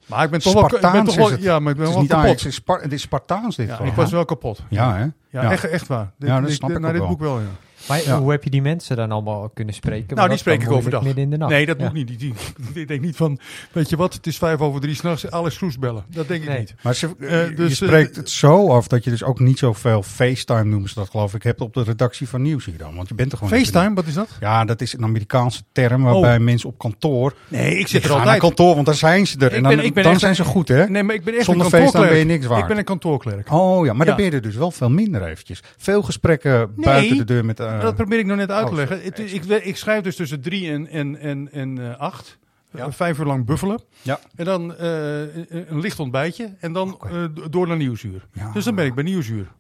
[0.08, 2.08] Maar ik ben toch wel, ik ben toch wel, ja, maar ik ben het is
[2.08, 2.26] wel kapot.
[2.26, 2.43] Ajax,
[2.84, 4.64] het is, Spartaans dit Ja, ik was wel kapot.
[4.70, 5.02] Ja, hè?
[5.02, 5.52] Ja, Ja.
[5.52, 6.12] Echt, echt waar.
[6.18, 7.10] Dit- Ja, dat dit- snap ik naar ook dit wel.
[7.12, 7.45] boek wel, ja.
[7.88, 8.20] Maar Ja.
[8.20, 10.16] hoe heb je die mensen dan allemaal kunnen spreken?
[10.16, 11.04] Nou, die spreek ik overdag.
[11.04, 11.52] Midden in de nacht.
[11.52, 11.84] Nee, dat Ja.
[11.84, 12.08] moet niet.
[12.08, 12.34] Die, die,
[12.74, 13.40] ik denk niet van,
[13.72, 16.04] weet je wat, het is vijf over drie s'nachts, Alex Kroes bellen.
[16.10, 16.60] Dat denk ik Nee.
[16.60, 16.76] niet.
[16.82, 19.58] Maar ze, Eh, je dus, spreekt eh, het zo af dat je dus ook niet
[19.60, 22.96] zoveel FaceTime noemen ze dat geloof ik hebt op de redactie van Nieuws hier dan.
[22.96, 23.54] Want je bent er gewoon...
[23.60, 24.30] FaceTime, wat is dat?
[24.40, 27.34] Ja, dat is een Amerikaanse term waarbij mensen op kantoor...
[27.48, 29.46] Nee, ik Die gaan naar kantoor, want daar zijn ze er.
[29.46, 30.90] Ik en dan, ben- ik ben dan echt zijn ze goed, hè?
[30.90, 32.26] Nee, maar ik ben echt Zonder een FaceTime kantoorklerk.
[32.26, 32.62] ben je niks waard.
[32.62, 33.52] Ik ben een kantoorklerk.
[33.52, 35.64] Oh ja, maar dan ben je er dus wel veel minder eventjes.
[35.78, 37.60] Veel gesprekken buiten de deur met...
[37.74, 39.06] eh, dat probeer ik nog net uit te oh, leggen.
[39.34, 42.40] ik, ik schrijf dus tussen drie en, en, en, en eh, acht.
[42.72, 42.86] Ja.
[42.86, 43.82] Eh, vijf uur lang buffelen.
[44.02, 44.20] Ja.
[44.36, 46.54] En dan een licht ontbijtje.
[46.60, 47.00] En dan
[47.50, 48.28] door naar Nieuwsuur.
[48.34, 48.52] Ja.
[48.52, 49.52] Dus dan ben ik bij Nieuwsuur.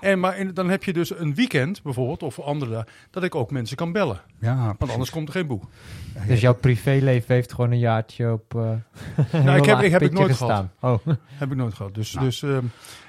[0.00, 3.34] En, maar en dan heb je dus een weekend bijvoorbeeld, of andere dagen, dat ik
[3.34, 4.20] ook mensen kan bellen.
[4.40, 5.64] ja, Want anders komt er geen boek.
[6.26, 8.54] Dus jouw privéleven heeft gewoon een jaartje op.
[8.54, 10.70] eh Nou, ik heb, ik heb ik nooit gestaan.
[10.80, 11.00] gehad.
[11.06, 11.14] Oh.
[11.38, 11.94] Heb ik nooit gehad.
[11.94, 12.24] Dus, Nou.
[12.26, 12.62] dus ehm,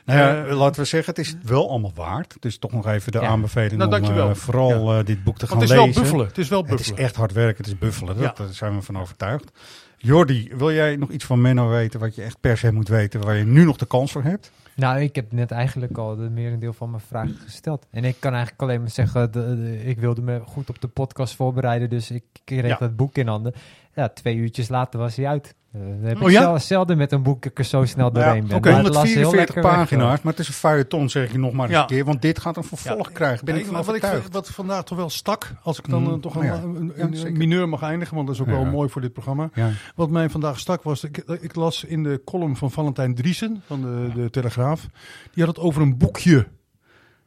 [0.06, 2.36] Nou ja, laten we zeggen, het is wel allemaal waard.
[2.40, 3.28] Dus toch nog even de Ja.
[3.28, 6.02] aanbeveling Nou, om eh, vooral eh, dit boek te gaan want het is wel lezen.
[6.02, 6.28] buffelen.
[6.28, 7.00] Het is wel Het is buffelen.
[7.00, 8.16] echt hard werken, het is buffelen.
[8.16, 8.34] Dat, Ja.
[8.46, 9.52] Daar zijn we van overtuigd.
[9.98, 13.22] Jordi, wil jij nog iets van Menno weten wat je echt per se moet weten,
[13.22, 14.52] waar je nu nog de kans voor hebt?
[14.76, 17.88] Nou, ik heb net eigenlijk al de merendeel van mijn vragen gesteld.
[17.92, 20.88] En ik kan eigenlijk alleen maar zeggen, de, de- ik wilde me goed op de
[20.88, 22.78] podcast voorbereiden, dus ik kreeg Ja.
[22.78, 23.54] dat boek in handen.
[23.94, 25.56] Ja, twee uurtjes later was hij uit.
[25.76, 26.60] Eh, dat heb Oh ik ja?
[26.60, 28.58] zelden met een boek dat ik er zo snel doorheen ben.
[28.58, 28.72] oké.
[28.72, 31.32] Maar het las heel 144 lekker weg, pagina's, maar het is een feuilleton, zeg ik
[31.32, 31.82] je nog maar eens Ja.
[31.82, 32.06] een keer.
[32.06, 34.98] Want dit gaat een vervolg krijgen, ben Ja, ik van wat, ik, wat vandaag toch
[34.98, 36.62] wel stak, als ik dan Mm, eh, toch een, ja.
[36.64, 38.54] een, Ja, mineur mag eindigen, want dat is ook Ja.
[38.54, 39.50] wel mooi voor dit programma.
[39.54, 39.70] Ja.
[39.96, 43.82] Wat mij vandaag stak was, ik, ik las in de column van Valentijn Driesen van
[43.82, 44.88] de, de Telegraaf,
[45.34, 46.48] die had het over een boekje.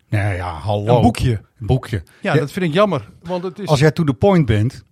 [0.08, 0.96] Nee, ja, hallo.
[0.96, 1.40] Een boekje.
[1.60, 2.02] Een boekje.
[2.20, 2.40] Ja, Ja.
[2.40, 3.66] dat vind ik jammer, want het is...
[3.68, 4.84] Als jij to the point bent,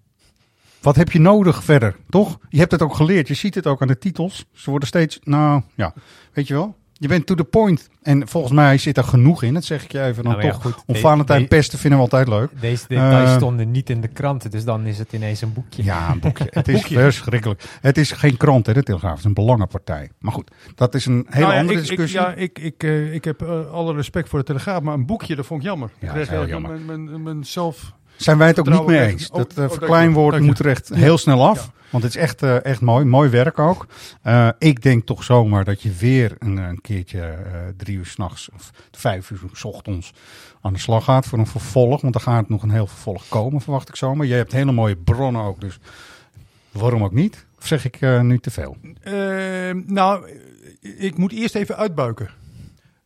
[0.81, 2.39] wat heb je nodig verder, toch?
[2.49, 4.45] Je hebt het ook geleerd, je ziet het ook aan de titels.
[4.53, 5.95] Ze worden steeds, nou ja,
[6.33, 6.77] weet je wel?
[6.99, 7.89] Je bent to the point.
[8.03, 9.55] En volgens mij zit er genoeg in.
[9.55, 10.63] Dat zeg ik je even dan Nou ja, toch.
[10.63, 10.75] goed.
[10.87, 12.61] Om Valentijn de- pesten vinden we altijd leuk.
[12.61, 15.85] Deze details Eh, stonden niet in de kranten, dus dan is het ineens een boekje.
[15.85, 16.47] Ja, een boekje.
[16.51, 16.99] Het is Boekje.
[16.99, 17.63] verschrikkelijk.
[17.81, 19.11] Het is geen krant, hè, de Telegraaf.
[19.11, 20.11] Het is een belangenpartij.
[20.19, 22.21] Maar goed, dat is een hele Nou ja, andere ik, ik, discussie.
[22.21, 25.35] ja, ik, ik, eh, ik heb eh, alle respect voor de Telegraaf, maar een boekje,
[25.37, 25.91] dat vond ik jammer.
[25.99, 26.81] Ja, heel jammer.
[26.81, 27.93] Mijn, mijn, mijn zelf...
[28.17, 29.31] Zijn wij het ook niet mee eens?
[29.31, 31.71] Oh, Dat uh, verkleinwoord moet er echt heel snel af.
[31.91, 33.05] Want het is echt, eh, echt mooi.
[33.05, 33.87] Mooi werk ook.
[34.23, 37.39] Eh, ik denk toch zomaar dat je weer een, een keertje
[37.77, 40.13] drie uur s'nachts of vijf uur s ochtends
[40.61, 42.01] aan de slag gaat voor een vervolg.
[42.01, 44.27] Want er gaat nog een heel vervolg komen, verwacht ik zomaar.
[44.27, 45.79] Jij hebt hele mooie bronnen ook, dus
[46.73, 47.47] waarom ook niet?
[47.59, 48.77] Of zeg ik nu te veel?
[49.03, 49.13] Eh,
[49.87, 50.29] nou,
[50.81, 52.31] ik moet eerst even uitbuiken.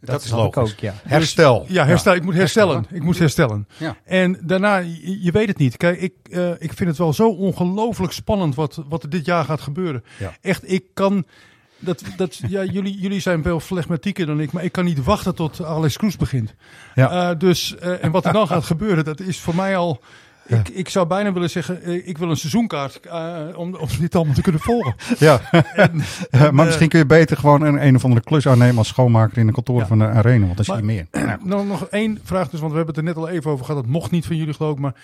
[0.01, 0.73] Dat, is logisch.
[0.73, 0.95] ook, ja.
[1.03, 1.65] Herstel.
[1.69, 2.75] Ja, herstel, ik moet herstellen.
[2.75, 3.01] Herstellen.
[3.01, 3.69] Ik moet herstellen.
[3.77, 3.97] Ja.
[4.05, 5.77] En daarna, je, je weet het niet.
[5.77, 9.45] Kijk, ik, eh, ik vind het wel zo ongelooflijk spannend wat, wat er dit jaar
[9.45, 10.05] gaat gebeuren.
[10.19, 10.33] Ja.
[10.41, 11.25] Echt, ik kan...
[11.83, 15.35] Dat, dat, ja, jullie, jullie zijn veel flegmatieker dan ik, maar ik kan niet wachten
[15.35, 16.55] tot Alex Kroes begint.
[16.95, 17.31] Ja.
[17.31, 20.01] Eh, dus, eh, en wat er dan gaat gebeuren, dat is voor mij al...
[20.59, 24.15] Ik, ik zou bijna willen zeggen, eh, ik wil een seizoenkaart eh, om, om dit
[24.15, 24.95] allemaal te kunnen volgen.
[25.19, 25.91] Ja, maar
[26.31, 29.47] eh, misschien kun je beter gewoon een, een of andere klus aannemen als schoonmaker in
[29.47, 29.87] de kantoor Ja.
[29.87, 30.45] van de arena.
[30.45, 31.39] Want dan zie je Maar- meer.
[31.51, 33.83] Nou, nog één vraag dus, want we hebben het er net al even over gehad.
[33.83, 34.95] Dat mocht niet van jullie geloof ik, maar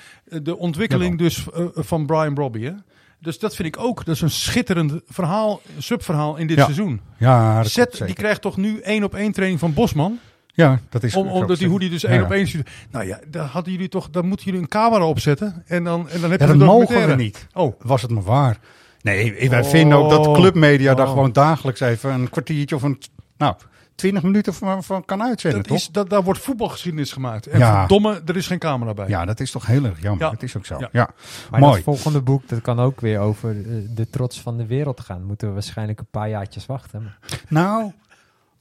[0.42, 2.64] de ontwikkeling dus van Brian Robbie.
[2.66, 2.72] Hè?
[3.20, 4.04] Dus dat vind ik ook.
[4.04, 6.62] Dat is een schitterend verhaal, subverhaal in dit Ja.
[6.64, 7.00] seizoen.
[7.18, 10.18] Ja, dat Zet, die krijgt toch nu één op één training van Bosman.
[10.56, 11.70] Ja, dat is Om, omdat die, zeker.
[11.70, 12.24] hoe die dus één ja.
[12.24, 12.70] op één stuurt.
[12.90, 15.62] Nou ja, daar hadden jullie toch, daar moeten jullie een camera opzetten.
[15.66, 17.46] En dan, en dan heb Ja, je dat mogen we niet.
[17.52, 18.58] Oh, Was het maar waar.
[19.02, 19.66] Nee, wij Oh.
[19.68, 21.12] vinden ook dat clubmedia daar Oh.
[21.12, 22.98] gewoon dagelijks even een kwartiertje of een,
[23.36, 23.54] nou,
[23.94, 25.76] twintig minuten van, van kan uitzenden, dat toch?
[25.76, 27.46] is, dat, daar wordt voetbalgeschiedenis gemaakt.
[27.46, 27.78] En Ja.
[27.78, 29.08] verdomme, er is geen camera bij.
[29.08, 30.24] Ja, dat is toch heel erg jammer.
[30.24, 30.30] Ja.
[30.30, 30.76] Dat is ook zo.
[30.78, 31.10] Ja, Ja.
[31.50, 31.74] Maar mooi.
[31.74, 33.56] het volgende boek, dat kan ook weer over eh,
[33.94, 35.24] de trots van de wereld gaan.
[35.24, 37.02] Moeten we waarschijnlijk een paar jaartjes wachten.
[37.02, 37.92] Maar Nou,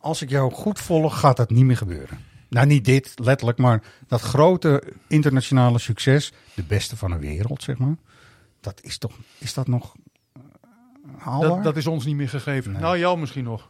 [0.06, 2.20] als ik jou goed volg, gaat dat niet meer gebeuren.
[2.50, 7.78] Nou, niet dit, letterlijk, maar dat grote internationale succes, de beste van de wereld, zeg
[7.78, 7.96] maar.
[8.62, 9.96] Dat is toch, is dat nog
[10.34, 10.42] eh,
[11.18, 11.50] haalbaar?
[11.50, 12.72] Dat, dat is ons niet meer gegeven.
[12.72, 12.82] Nee.
[12.82, 13.68] Nou, jou misschien nog.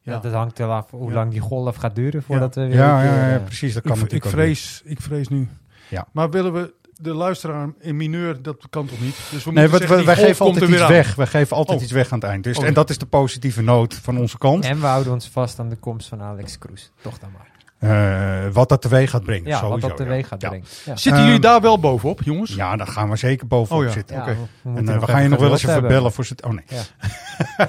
[0.00, 0.12] ja.
[0.12, 0.18] Ja.
[0.18, 1.14] dat hangt er af hoe Ja.
[1.14, 2.74] lang die golf gaat duren voordat we weer...
[2.74, 3.74] ja, ja, ja, eh, precies.
[3.74, 5.48] Dat kan Ik, ik, natuurlijk ook vrees, ik vrees nu.
[5.88, 6.06] Ja.
[6.12, 6.74] Maar willen we
[7.04, 9.16] de luisteraar in mineur, dat kan toch niet?
[9.30, 10.88] Dus we Nee, moeten wat, zeggen, wij, geven altijd iets aan.
[10.88, 11.14] weg.
[11.14, 11.84] Wij geven altijd Oh.
[11.84, 12.44] iets weg aan het eind.
[12.44, 12.64] Dus, Oh.
[12.64, 14.64] En dat is de positieve noot van onze kant.
[14.64, 16.90] En we houden ons vast aan de komst van Alex Kroes.
[17.02, 17.52] Toch dan maar.
[17.84, 19.46] Eh, wat dat teweeg gaat brengen.
[19.48, 20.64] Ja, sowieso, wat dat teweeg gaat brengen.
[20.84, 20.96] Ja.
[20.96, 22.54] Zitten Ehm, jullie daar wel bovenop, jongens?
[22.54, 23.92] Ja, daar gaan we zeker bovenop Oh ja.
[23.92, 24.24] zitten.
[24.24, 25.90] We- we En eh, we gaan je nog wel eens even hebben.
[25.90, 26.34] bellen voor z'n...
[26.44, 26.64] Oh nee.
[26.68, 26.82] Ja.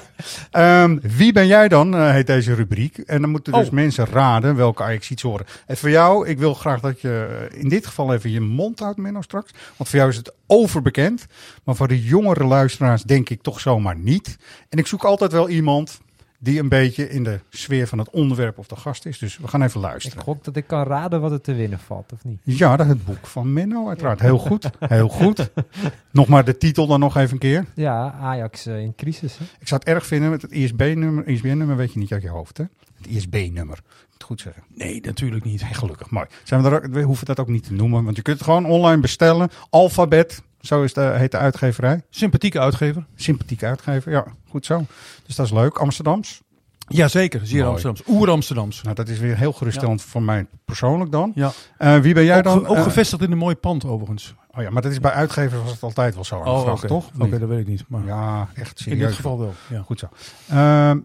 [0.50, 2.98] Ehm, wie ben jij dan, eh, heet deze rubriek.
[2.98, 3.72] En dan moeten dus Oh.
[3.72, 5.46] mensen raden welke Ajax iets horen.
[5.66, 8.98] En voor jou, ik wil graag dat je in dit geval even je mond houdt,
[8.98, 9.50] Menno, straks.
[9.76, 11.26] Want voor jou is het overbekend.
[11.64, 14.36] Maar voor de jongere luisteraars denk ik toch zomaar niet.
[14.68, 16.00] En ik zoek altijd wel iemand
[16.38, 19.18] die een beetje in de sfeer van het onderwerp of de gast is.
[19.18, 20.22] Dus we gaan even Ik luisteren.
[20.22, 22.40] gok dat ik kan raden wat er te winnen valt, of niet?
[22.42, 24.20] Ja, dat het boek van Menno uiteraard.
[24.20, 25.50] Heel goed, heel goed.
[26.10, 27.64] Nog maar de titel dan nog even een keer.
[27.74, 29.38] Ja, Ajax eh, in crisis.
[29.38, 29.44] Hè?
[29.60, 31.26] Ik zou het erg vinden met het ISB-nummer.
[31.28, 32.64] ISBN-nummer weet je niet uit je hoofd, hè?
[32.96, 33.78] Het ISB-nummer.
[34.12, 34.62] Het goed zeggen.
[34.74, 35.62] Nee, natuurlijk niet.
[35.62, 36.26] Nee, gelukkig, mooi.
[36.42, 39.00] Zijn we, we hoeven dat ook niet te noemen, want je kunt het gewoon online
[39.00, 39.50] bestellen.
[39.70, 42.02] Alphabet, zo is de, heet de uitgeverij.
[42.10, 43.06] Sympathieke uitgever.
[43.14, 44.84] Sympathieke uitgever, ja, goed zo.
[45.26, 45.76] Dus dat is leuk.
[45.78, 46.40] Amsterdams.
[46.88, 47.70] Jazeker, zeer Mooi.
[47.70, 48.02] Amsterdams.
[48.08, 48.82] Oer-Amsterdams.
[48.82, 51.32] Nou, dat is weer heel geruststellend voor mij persoonlijk dan.
[51.34, 51.52] Ja.
[51.78, 52.66] Eh, wie ben jij Ook, dan?
[52.66, 54.34] ook Eh, gevestigd in een mooi pand overigens.
[54.56, 56.40] oh ja, maar dat is bij uitgevers was het altijd wel zo.
[56.42, 56.86] vraag, oké.
[56.86, 57.06] toch?
[57.14, 57.40] Oké, niet?
[57.40, 57.84] dat weet ik niet.
[57.88, 59.06] Maar Ja, echt in serieus.
[59.06, 59.54] dit geval wel.
[59.70, 59.82] Ja.
[59.82, 60.08] Goed zo.
[60.48, 60.98] Ehm,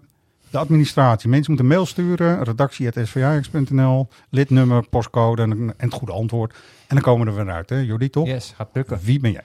[0.51, 1.29] de administratie.
[1.29, 2.43] Mensen moeten mail sturen.
[2.43, 4.07] Redactie.svajax.nl.
[4.29, 6.53] Lidnummer, postcode en, en het goede antwoord.
[6.87, 7.77] En dan komen we er weer uit, hè?
[7.77, 8.27] Jordi, toch?
[8.27, 8.99] Yes, gaat lukken.
[9.03, 9.43] Wie ben jij?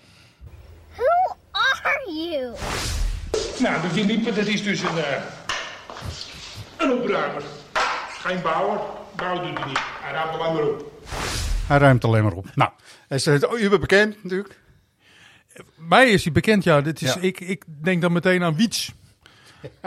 [0.94, 2.54] Who are you?
[3.58, 5.22] Nou, dus die liepen, dat is dus een, eh,
[6.78, 7.42] een opruimer.
[8.08, 8.80] Geen bouwer,
[9.16, 9.78] bouwen doet hij niet.
[10.02, 10.92] Hij ruimt alleen maar op.
[11.66, 12.46] Hij ruimt alleen maar op.
[12.54, 12.70] Nou,
[13.08, 14.58] hij is het uber bekend natuurlijk.
[15.74, 16.80] Mij is hij bekend, ja.
[16.80, 17.20] Dit is, Ja.
[17.20, 18.94] Ik, ik denk dan meteen aan Wiets.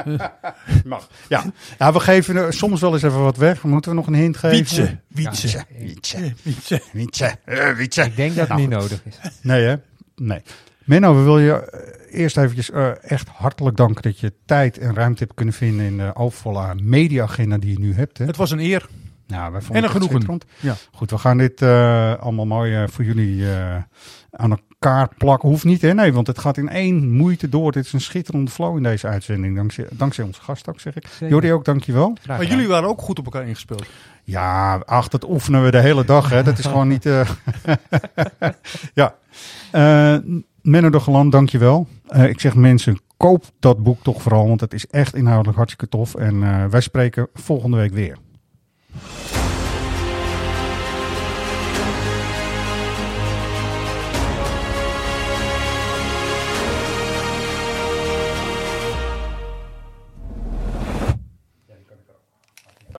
[0.86, 1.09] Mag.
[1.30, 1.43] Ja.
[1.77, 3.63] ja, we geven er soms wel eens even wat weg.
[3.63, 4.57] Moeten we nog een hint geven?
[4.57, 4.97] Wietse.
[5.07, 5.47] Wietse.
[5.47, 6.34] Ja, Wietse.
[6.43, 6.82] Wietse.
[6.91, 7.36] Wietse.
[7.45, 8.03] Eh, Wietse.
[8.03, 9.19] Ik denk dat het Nou, niet nodig is.
[9.41, 9.75] Nee, hè?
[10.15, 10.41] Nee.
[10.84, 14.95] Menno, we willen je eh, eerst eventjes eh, echt hartelijk danken dat je tijd en
[14.95, 18.17] ruimte hebt kunnen vinden in de overvolle media-agenda die je nu hebt.
[18.17, 18.25] Hè?
[18.25, 18.88] Het was een eer.
[19.30, 20.39] Nou, wij vonden En een het genoegen.
[20.59, 20.75] Ja.
[20.91, 23.75] Goed, we gaan dit eh, allemaal mooi eh, voor jullie eh,
[24.32, 24.68] aan elkaar
[25.17, 25.49] plakken.
[25.49, 25.93] Hoeft niet, hè?
[25.93, 27.71] Nee, want het gaat in één moeite door.
[27.71, 29.55] Dit is een schitterende flow in deze uitzending.
[29.55, 31.07] Dankzij, dankzij onze gast ook, zeg ik.
[31.07, 31.30] Zeker.
[31.30, 32.17] Jordi ook, dankjewel.
[32.27, 33.86] Maar jullie waren ook goed op elkaar ingespeeld.
[34.23, 36.43] Ja, ach, dat oefenen we de hele dag, hè.
[36.43, 37.05] Dat is gewoon niet...
[37.05, 37.30] eh,
[38.93, 39.15] ja.
[39.71, 40.17] Eh
[40.61, 41.88] Menno de Geland, dankjewel.
[42.07, 45.97] Eh ik zeg mensen, koop dat boek toch vooral, want het is echt inhoudelijk hartstikke
[45.97, 46.15] tof.
[46.15, 48.17] En eh, wij spreken volgende week weer.